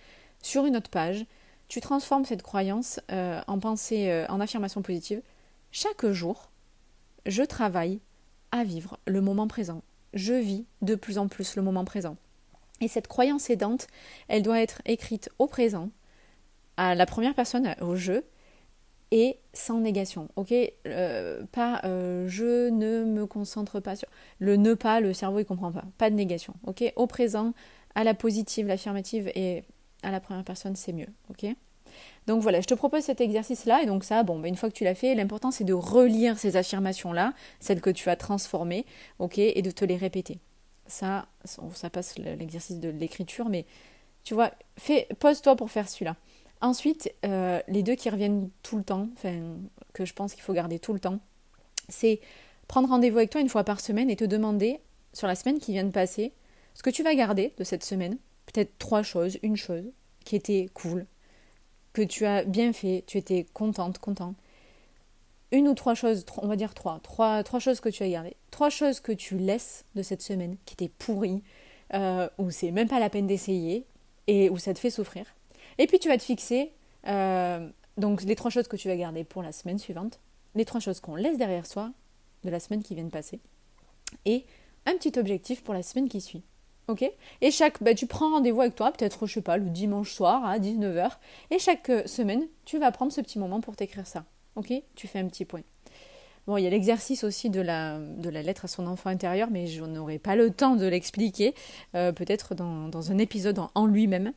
sur 0.43 0.67
une 0.67 0.77
autre 0.77 0.91
page. 0.91 1.25
Tu 1.73 1.81
transformes 1.81 2.27
cette 2.27 2.43
croyance 2.43 3.01
en 3.09 3.59
pensée, 3.59 4.27
en 4.29 4.41
affirmation 4.41 4.83
positive. 4.83 5.23
Chaque 5.71 6.05
jour, 6.05 6.51
je 7.25 7.43
travaille 7.43 7.99
à 8.51 8.63
vivre 8.63 8.99
le 9.07 9.23
moment 9.23 9.49
présent. 9.49 9.81
Je 10.13 10.35
vis 10.35 10.67
de 10.83 10.95
plus 10.95 11.17
en 11.17 11.29
plus 11.29 11.57
le 11.57 11.63
moment 11.63 11.87
présent. 11.87 12.19
Et 12.83 12.89
cette 12.89 13.09
croyance 13.09 13.49
aidante, 13.49 13.87
elle 14.29 14.43
doit 14.43 14.61
être 14.61 14.83
écrite 14.85 15.31
au 15.39 15.47
présent, 15.47 15.89
à 16.77 16.95
la 16.95 17.07
première 17.07 17.35
personne 17.35 17.75
au 17.81 17.97
jeu 17.97 18.27
et 19.11 19.39
sans 19.55 19.81
négation. 19.81 20.29
Ok, 20.37 20.53
euh, 20.87 21.43
pas 21.53 21.81
euh, 21.85 22.29
je 22.29 22.69
ne 22.69 23.05
me 23.05 23.25
concentre 23.25 23.81
pas 23.81 23.97
sur 23.97 24.11
le 24.41 24.57
ne 24.57 24.75
pas, 24.75 25.01
le 25.01 25.15
cerveau 25.15 25.39
il 25.39 25.47
comprend 25.47 25.73
pas. 25.73 25.85
Pas 25.97 26.11
de 26.11 26.17
négation. 26.17 26.53
Ok, 26.67 26.85
au 26.97 27.07
présent, 27.07 27.55
à 27.95 28.05
la 28.05 28.13
positive, 28.13 28.67
l'affirmative 28.67 29.33
et 29.35 29.65
à 30.03 30.11
la 30.11 30.21
première 30.21 30.45
personne 30.45 30.77
c'est 30.77 30.93
mieux. 30.93 31.09
Ok? 31.31 31.47
Donc 32.27 32.41
voilà, 32.41 32.61
je 32.61 32.67
te 32.67 32.75
propose 32.75 33.03
cet 33.03 33.21
exercice-là, 33.21 33.83
et 33.83 33.87
donc 33.87 34.05
ça, 34.05 34.23
bon, 34.23 34.39
bah, 34.39 34.49
une 34.49 34.57
fois 34.57 34.71
que 34.71 34.75
tu 34.75 34.85
l'as 34.85 34.95
fait, 34.95 35.15
l'important 35.15 35.51
c'est 35.51 35.65
de 35.65 35.75
relire 35.75 36.39
ces 36.39 36.57
affirmations-là, 36.57 37.35
celles 37.61 37.81
que 37.81 37.91
tu 37.91 38.09
as 38.09 38.17
transformées, 38.17 38.87
ok, 39.19 39.39
et 39.39 39.61
de 39.61 39.71
te 39.71 39.85
les 39.85 39.97
répéter. 39.97 40.39
Ça, 40.87 41.27
ça 41.45 41.91
passe 41.91 42.19
l'exercice 42.19 42.79
de 42.79 42.89
l'écriture, 42.89 43.49
mais 43.49 43.67
tu 44.25 44.35
vois, 44.35 44.53
fais, 44.79 45.09
pose-toi 45.19 45.57
pour 45.57 45.71
faire 45.71 45.89
celui-là. 45.89 46.17
Ensuite, 46.61 47.13
euh, 47.25 47.61
les 47.67 47.83
deux 47.83 47.95
qui 47.95 48.09
reviennent 48.09 48.49
tout 48.63 48.77
le 48.77 48.85
temps, 48.85 49.09
que 49.93 50.05
je 50.05 50.13
pense 50.13 50.35
qu'il 50.35 50.43
faut 50.43 50.53
garder 50.53 50.79
tout 50.79 50.93
le 50.93 51.01
temps, 51.01 51.19
c'est 51.89 52.21
prendre 52.69 52.89
rendez-vous 52.89 53.19
avec 53.19 53.31
toi 53.31 53.41
une 53.41 53.49
fois 53.49 53.65
par 53.65 53.81
semaine 53.81 54.11
et 54.11 54.17
te 54.17 54.25
demander, 54.25 54.81
sur 55.13 55.27
la 55.27 55.35
semaine 55.35 55.59
qui 55.59 55.73
vient 55.73 55.85
de 55.85 55.91
passer, 55.91 56.33
ce 56.75 56.83
que 56.83 56.91
tu 56.91 57.03
vas 57.03 57.15
garder 57.15 57.53
de 57.59 57.65
cette 57.65 57.85
semaine. 57.85 58.17
Peut-être 58.47 58.79
trois 58.79 59.03
choses, 59.03 59.39
une 59.43 59.57
chose 59.57 59.85
qui 60.25 60.37
était 60.37 60.69
cool, 60.75 61.07
que 61.93 62.03
tu 62.03 62.27
as 62.27 62.45
bien 62.45 62.73
fait, 62.73 63.05
tu 63.07 63.19
étais 63.19 63.47
contente, 63.53 63.99
content. 63.99 64.35
une 65.53 65.69
ou 65.69 65.75
trois 65.75 65.95
choses, 65.95 66.25
on 66.39 66.49
va 66.49 66.57
dire 66.57 66.75
trois, 66.75 67.01
trois, 67.01 67.43
choses 67.59 67.81
que 67.81 67.89
tu 67.89 68.03
as 68.03 68.09
gardées, 68.09 68.37
trois 68.51 68.71
choses 68.71 69.01
que 69.01 69.13
tu 69.13 69.37
laisses 69.37 69.85
de 69.95 70.03
cette 70.03 70.23
semaine 70.23 70.57
qui 70.65 70.75
étaient 70.75 70.89
pourries, 70.89 71.43
euh, 71.93 72.29
où 72.39 72.51
c'est 72.51 72.71
même 72.71 72.89
pas 72.89 72.99
la 73.01 73.11
peine 73.11 73.27
d'essayer 73.27 73.87
et 74.27 74.49
où 74.49 74.57
ça 74.57 74.73
te 74.73 74.79
fait 74.79 74.91
souffrir. 74.91 75.27
Et 75.79 75.87
puis 75.87 75.99
tu 75.99 76.09
vas 76.09 76.17
te 76.17 76.23
fixer 76.23 76.73
euh, 77.07 77.69
donc 77.99 78.23
les 78.23 78.35
trois 78.35 78.51
choses 78.51 78.69
que 78.69 78.77
tu 78.77 78.89
vas 78.89 78.97
garder 78.97 79.25
pour 79.25 79.43
la 79.43 79.53
semaine 79.53 79.79
suivante, 79.79 80.21
les 80.55 80.65
trois 80.65 80.81
choses 80.81 81.01
qu'on 81.01 81.17
laisse 81.17 81.37
derrière 81.37 81.67
soi 81.67 81.93
de 82.45 82.51
la 82.51 82.61
semaine 82.61 82.83
qui 82.83 82.95
vient 82.95 83.05
de 83.05 83.11
passer, 83.11 83.41
et 84.25 84.47
un 84.87 84.97
petit 84.97 85.19
objectif 85.19 85.63
pour 85.63 85.75
la 85.75 85.83
semaine 85.83 86.09
qui 86.09 86.21
suit. 86.21 86.43
Ok 86.89 87.05
Et 87.41 87.51
chaque, 87.51 87.83
bah, 87.83 87.95
tu 87.95 88.07
prends 88.07 88.31
rendez-vous 88.31 88.61
avec 88.61 88.75
toi, 88.75 88.91
peut-être, 88.93 89.27
je 89.27 89.35
sais 89.35 89.43
pas, 89.43 89.57
le 89.57 89.71
dimanche 89.71 90.13
soir 90.13 90.45
à 90.45 90.59
19h, 90.59 91.11
et 91.51 91.59
chaque 91.59 91.91
euh, 91.91 92.07
semaine, 92.07 92.49
tu 92.65 92.79
vas 92.79 92.91
prendre 92.91 93.13
ce 93.13 93.21
petit 93.21 93.39
moment 93.39 93.61
pour 93.61 93.77
t'écrire 93.77 94.07
ça. 94.07 94.25
Ok 94.57 94.73
Tu 94.97 95.07
fais 95.07 95.21
un 95.21 95.29
petit 95.29 95.45
point. 95.45 95.63
Bon, 96.49 96.57
il 96.57 96.65
y 96.65 96.67
a 96.67 96.71
l'exercice 96.71 97.23
aussi 97.23 97.51
de 97.51 97.61
la, 97.61 98.01
de 98.01 98.29
la 98.29 98.43
lettre 98.43 98.65
à 98.65 98.69
son 98.69 98.89
enfant 98.89 99.11
intérieur, 99.11 99.49
mais 99.53 99.69
je 99.69 99.85
n'aurai 99.85 100.19
pas 100.19 100.35
le 100.35 100.51
temps 100.51 100.75
de 100.75 100.87
l'expliquer, 100.87 101.55
euh, 101.95 102.11
peut-être 102.11 102.57
dans, 102.57 102.89
dans, 102.89 103.13
un 103.13 103.19
épisode 103.19 103.61
en, 103.77 103.87
lui-même. 103.87 104.33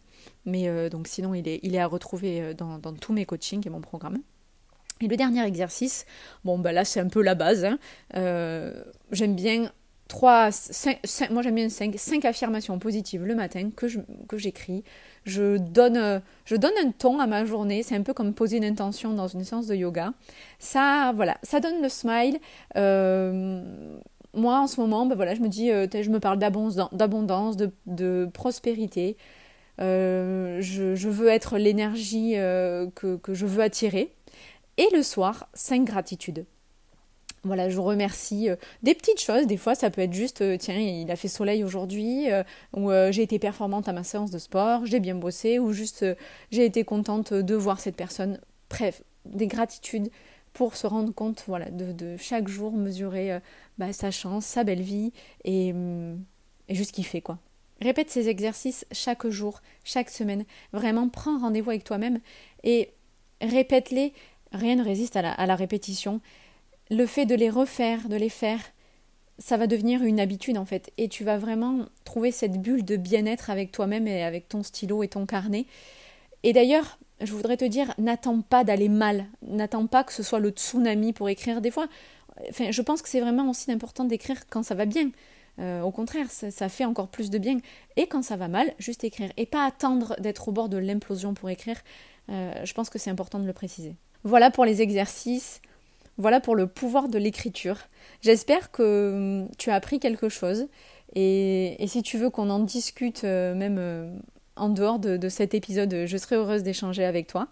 Mais 0.45 0.67
euh, 0.67 0.89
donc 0.89 1.07
sinon, 1.07 1.33
il 1.33 1.47
est, 1.47 1.59
il 1.63 1.73
est 1.73 1.79
à 1.79 1.87
retrouver 1.87 2.53
dans, 2.53 2.77
dans 2.77 2.93
tous 2.93 3.11
mes 3.11 3.25
coachings 3.25 3.65
et 3.65 3.71
mon 3.71 3.81
programme. 3.81 4.19
Et 5.01 5.07
le 5.07 5.17
dernier 5.17 5.43
exercice, 5.45 6.05
bon, 6.43 6.59
bah 6.59 6.71
là 6.71 6.85
c'est 6.85 6.99
un 6.99 7.09
peu 7.09 7.23
la 7.23 7.33
base. 7.33 7.65
Hein. 7.65 7.79
J'aime 9.11 9.35
bien 9.35 9.71
3, 10.07 10.51
5, 10.51 11.31
moi 11.31 11.41
j'aime 11.41 11.55
bien 11.55 11.69
5, 11.69 11.95
5 11.97 12.25
affirmations 12.25 12.77
positives 12.77 13.25
le 13.25 13.33
matin 13.33 13.69
que, 13.75 13.87
je, 13.87 13.99
que 14.27 14.37
j'écris. 14.37 14.83
Je 15.23 15.57
donne, 15.57 16.21
je 16.45 16.55
donne 16.55 16.73
un 16.83 16.91
ton 16.91 17.19
à 17.19 17.25
ma 17.25 17.45
journée, 17.45 17.81
c'est 17.81 17.95
un 17.95 18.03
peu 18.03 18.13
comme 18.13 18.33
poser 18.33 18.57
une 18.57 18.65
intention 18.65 19.13
dans 19.13 19.27
une 19.27 19.43
séance 19.43 19.65
de 19.65 19.75
yoga. 19.75 20.13
Ça, 20.59 21.11
voilà, 21.15 21.37
ça 21.41 21.59
donne 21.59 21.81
le 21.81 21.89
smile. 21.89 22.39
Euh, 22.77 23.99
moi 24.33 24.59
en 24.59 24.67
ce 24.67 24.79
moment, 24.79 25.07
ben 25.07 25.15
voilà, 25.15 25.33
je 25.33 25.41
me 25.41 25.47
dis, 25.47 25.71
euh, 25.71 25.87
je 25.91 26.09
me 26.09 26.19
parle 26.19 26.37
d'abondance, 26.37 27.57
de, 27.57 27.71
de 27.87 28.29
prospérité. 28.31 29.17
Euh, 29.81 30.61
je, 30.61 30.95
je, 30.95 31.09
veux 31.09 31.27
être 31.27 31.57
l'énergie 31.57 32.33
que, 32.33 33.15
que 33.17 33.33
je 33.33 33.45
veux 33.47 33.63
attirer. 33.63 34.13
Et 34.77 34.87
le 34.93 35.01
soir, 35.01 35.49
5 35.53 35.83
gratitudes. 35.83 36.45
Voilà, 37.45 37.69
je 37.69 37.75
vous 37.75 37.83
remercie. 37.83 38.49
Euh, 38.49 38.55
des 38.81 38.95
petites 38.95 39.21
choses, 39.21 39.45
des 39.45 39.57
fois 39.57 39.75
ça 39.75 39.91
peut 39.91 40.01
être 40.01 40.13
juste, 40.13 40.41
euh, 40.41 40.57
tiens, 40.57 40.79
il 40.79 41.09
a 41.11 41.15
fait 41.15 41.27
soleil 41.27 41.63
aujourd'hui, 41.63 42.31
euh, 42.31 42.43
ou 42.75 42.89
j'ai 43.11 43.21
été 43.21 43.37
performante 43.37 43.87
à 43.87 43.93
ma 43.93 44.03
séance 44.03 44.31
de 44.31 44.39
sport, 44.39 44.85
j'ai 44.85 44.99
bien 44.99 45.13
bossé, 45.13 45.59
ou 45.59 45.71
juste 45.71 46.03
j'ai 46.51 46.65
été 46.65 46.83
contente 46.83 47.33
de 47.33 47.55
voir 47.55 47.79
cette 47.79 47.95
personne. 47.95 48.39
Bref, 48.69 49.03
des 49.25 49.45
gratitudes 49.45 50.09
pour 50.53 50.75
se 50.75 50.87
rendre 50.87 51.13
compte 51.13 51.43
voilà, 51.47 51.69
de, 51.69 52.17
chaque 52.17 52.47
jour 52.47 52.73
mesurer 52.73 53.39
bah, 53.77 53.93
sa 53.93 54.09
chance, 54.09 54.45
sa 54.45 54.63
belle 54.63 54.81
vie, 54.81 55.13
et, 55.43 55.71
mm, 55.71 56.23
et 56.69 56.75
juste 56.75 56.93
kiffer 56.93 57.21
quoi. 57.21 57.37
Répète 57.81 58.09
ces 58.09 58.27
exercices 58.27 58.87
chaque 58.91 59.27
jour, 59.27 59.61
chaque 59.83 60.09
semaine. 60.09 60.45
Vraiment, 60.73 61.09
prends 61.09 61.37
rendez-vous 61.37 61.69
avec 61.69 61.83
toi-même 61.83 62.19
et 62.63 62.89
répète-les. 63.41 64.13
Rien 64.51 64.77
ne 64.77 64.83
résiste 64.83 65.17
à 65.17 65.45
la 65.45 65.55
répétition 65.55 66.21
le 66.91 67.05
fait 67.05 67.25
de 67.25 67.35
les 67.35 67.49
refaire, 67.49 68.09
de 68.09 68.15
les 68.15 68.29
faire, 68.29 68.59
ça 69.37 69.57
va 69.57 69.67
devenir 69.67 70.03
une 70.03 70.19
habitude 70.19 70.57
en 70.57 70.65
fait. 70.65 70.91
Et 70.97 71.09
tu 71.09 71.23
vas 71.23 71.37
vraiment 71.37 71.85
trouver 72.03 72.31
cette 72.31 72.61
bulle 72.61 72.85
de 72.85 72.95
bien-être 72.95 73.49
avec 73.49 73.71
toi-même 73.71 74.07
et 74.07 74.23
avec 74.23 74.47
ton 74.47 74.63
stylo 74.63 75.03
et 75.03 75.07
ton 75.07 75.25
carnet. 75.25 75.65
Et 76.43 76.53
d'ailleurs, 76.53 76.99
je 77.21 77.31
voudrais 77.33 77.57
te 77.57 77.65
dire, 77.65 77.93
n'attends 77.97 78.41
pas 78.41 78.63
d'aller 78.63 78.89
mal. 78.89 79.25
N'attends 79.41 79.87
pas 79.87 80.03
que 80.03 80.13
ce 80.13 80.23
soit 80.23 80.39
le 80.39 80.49
tsunami 80.49 81.13
pour 81.13 81.29
écrire. 81.29 81.61
Des 81.61 81.71
fois, 81.71 81.87
je 82.51 82.81
pense 82.81 83.01
que 83.01 83.09
c'est 83.09 83.21
vraiment 83.21 83.49
aussi 83.49 83.71
important 83.71 84.03
d'écrire 84.03 84.47
quand 84.49 84.63
ça 84.63 84.75
va 84.75 84.85
bien. 84.85 85.11
Euh, 85.59 85.81
au 85.81 85.91
contraire, 85.91 86.29
ça, 86.29 86.69
fait 86.69 86.85
encore 86.85 87.07
plus 87.07 87.29
de 87.29 87.37
bien. 87.37 87.59
Et 87.95 88.07
quand 88.07 88.21
ça 88.21 88.35
va 88.35 88.47
mal, 88.47 88.73
juste 88.77 89.03
écrire. 89.03 89.31
Et 89.37 89.45
pas 89.45 89.65
attendre 89.65 90.15
d'être 90.19 90.49
au 90.49 90.51
bord 90.51 90.69
de 90.69 90.77
l'implosion 90.77 91.33
pour 91.33 91.49
écrire. 91.49 91.77
Euh, 92.29 92.53
je 92.63 92.73
pense 92.73 92.89
que 92.89 92.99
c'est 92.99 93.09
important 93.09 93.39
de 93.39 93.45
le 93.45 93.53
préciser. 93.53 93.95
Voilà 94.23 94.51
pour 94.51 94.65
les 94.65 94.81
exercices. 94.81 95.61
Voilà 96.17 96.39
pour 96.39 96.55
le 96.55 96.67
pouvoir 96.67 97.09
de 97.09 97.17
l'écriture. 97.17 97.77
J'espère 98.21 98.71
que 98.71 99.43
hum, 99.43 99.49
tu 99.57 99.69
as 99.69 99.75
appris 99.75 99.99
quelque 99.99 100.29
chose. 100.29 100.67
Et, 101.15 101.77
si 101.87 102.03
tu 102.03 102.17
veux 102.17 102.29
qu'on 102.29 102.49
en 102.49 102.59
discute 102.59 103.23
euh, 103.23 103.55
même 103.55 103.77
euh, 103.79 104.09
en 104.55 104.69
dehors 104.69 104.99
de, 104.99 105.29
cet 105.29 105.53
épisode, 105.53 106.05
je 106.05 106.17
serai 106.17 106.35
heureuse 106.35 106.63
d'échanger 106.63 107.05
avec 107.05 107.27
toi. 107.27 107.47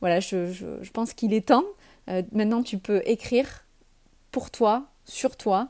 Voilà, 0.00 0.20
je, 0.20 0.90
pense 0.92 1.14
qu'il 1.14 1.32
est 1.32 1.48
temps. 1.48 1.64
Euh, 2.08 2.22
maintenant, 2.32 2.62
tu 2.62 2.78
peux 2.78 3.02
écrire 3.06 3.66
pour 4.30 4.50
toi, 4.50 4.88
sur 5.04 5.36
toi, 5.36 5.68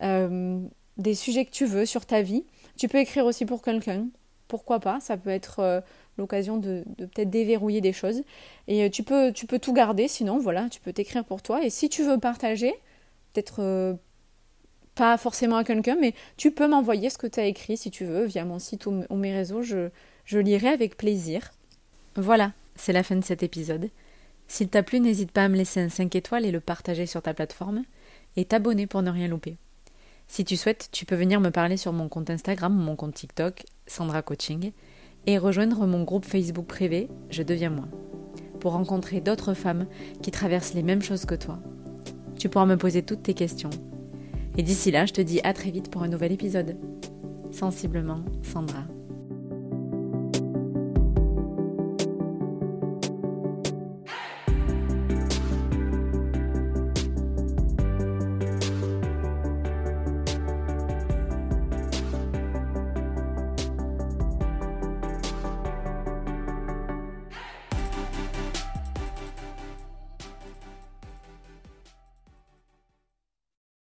des 0.00 1.14
sujets 1.14 1.44
que 1.44 1.50
tu 1.50 1.66
veux, 1.66 1.86
sur 1.86 2.04
ta 2.04 2.22
vie. 2.22 2.44
Tu 2.76 2.88
peux 2.88 2.98
écrire 2.98 3.24
aussi 3.24 3.46
pour 3.46 3.62
quelqu'un. 3.62 4.08
Pourquoi 4.48 4.80
pas? 4.80 5.00
Ça 5.00 5.16
peut 5.16 5.30
être 5.30 5.82
l'occasion 6.18 6.56
de, 6.56 6.84
peut-être 6.96 7.30
déverrouiller 7.30 7.80
des 7.80 7.92
choses. 7.92 8.22
Et 8.68 8.84
euh, 8.84 8.90
tu 8.90 9.02
peux, 9.02 9.32
tu 9.32 9.46
peux 9.46 9.58
tout 9.58 9.72
garder, 9.72 10.08
sinon, 10.08 10.38
voilà, 10.38 10.68
tu 10.68 10.80
peux 10.80 10.92
t'écrire 10.92 11.24
pour 11.24 11.42
toi. 11.42 11.64
Et 11.64 11.70
si 11.70 11.88
tu 11.88 12.04
veux 12.04 12.18
partager, 12.18 12.72
peut-être 13.32 13.60
euh, 13.60 13.94
pas 14.94 15.16
forcément 15.16 15.56
à 15.56 15.64
quelqu'un, 15.64 15.96
mais 16.00 16.14
tu 16.36 16.50
peux 16.50 16.68
m'envoyer 16.68 17.10
ce 17.10 17.18
que 17.18 17.26
tu 17.26 17.40
as 17.40 17.46
écrit, 17.46 17.76
si 17.76 17.90
tu 17.90 18.04
veux, 18.04 18.24
via 18.24 18.44
mon 18.44 18.58
site 18.58 18.86
ou, 18.86 19.04
mes 19.10 19.34
réseaux. 19.34 19.62
Je, 19.62 19.90
je 20.24 20.38
lirai 20.38 20.68
avec 20.68 20.96
plaisir. 20.96 21.52
Voilà, 22.16 22.52
c'est 22.76 22.92
la 22.92 23.02
fin 23.02 23.16
de 23.16 23.24
cet 23.24 23.42
épisode. 23.42 23.90
S'il 24.46 24.68
t'a 24.68 24.82
plu, 24.82 25.00
n'hésite 25.00 25.32
pas 25.32 25.44
à 25.44 25.48
me 25.48 25.56
laisser 25.56 25.80
un 25.80 25.88
5 25.88 26.14
étoiles 26.14 26.44
et 26.44 26.52
le 26.52 26.60
partager 26.60 27.06
sur 27.06 27.22
ta 27.22 27.34
plateforme, 27.34 27.84
et 28.36 28.44
t'abonner 28.44 28.86
pour 28.86 29.02
ne 29.02 29.10
rien 29.10 29.28
louper. 29.28 29.56
Si 30.28 30.44
tu 30.44 30.56
souhaites, 30.56 30.88
tu 30.92 31.06
peux 31.06 31.14
venir 31.14 31.40
me 31.40 31.50
parler 31.50 31.76
sur 31.76 31.92
mon 31.92 32.08
compte 32.08 32.30
Instagram 32.30 32.76
ou 32.78 32.82
mon 32.82 32.96
compte 32.96 33.14
TikTok, 33.14 33.64
Sandra 33.86 34.22
Coaching, 34.22 34.72
et 35.26 35.38
rejoindre 35.38 35.86
mon 35.86 36.04
groupe 36.04 36.24
Facebook 36.24 36.66
privé 36.66 37.08
Je 37.30 37.42
deviens 37.42 37.70
moi, 37.70 37.86
pour 38.60 38.72
rencontrer 38.72 39.20
d'autres 39.20 39.54
femmes 39.54 39.86
qui 40.22 40.30
traversent 40.30 40.74
les 40.74 40.82
mêmes 40.82 41.02
choses 41.02 41.24
que 41.24 41.34
toi. 41.34 41.58
Tu 42.38 42.48
pourras 42.48 42.66
me 42.66 42.76
poser 42.76 43.02
toutes 43.02 43.22
tes 43.22 43.34
questions. 43.34 43.70
Et 44.56 44.62
d'ici 44.62 44.90
là, 44.90 45.06
je 45.06 45.12
te 45.12 45.20
dis 45.20 45.40
à 45.44 45.52
très 45.52 45.70
vite 45.70 45.90
pour 45.90 46.02
un 46.02 46.08
nouvel 46.08 46.32
épisode. 46.32 46.76
Sensiblement, 47.50 48.24
Sandra. 48.42 48.84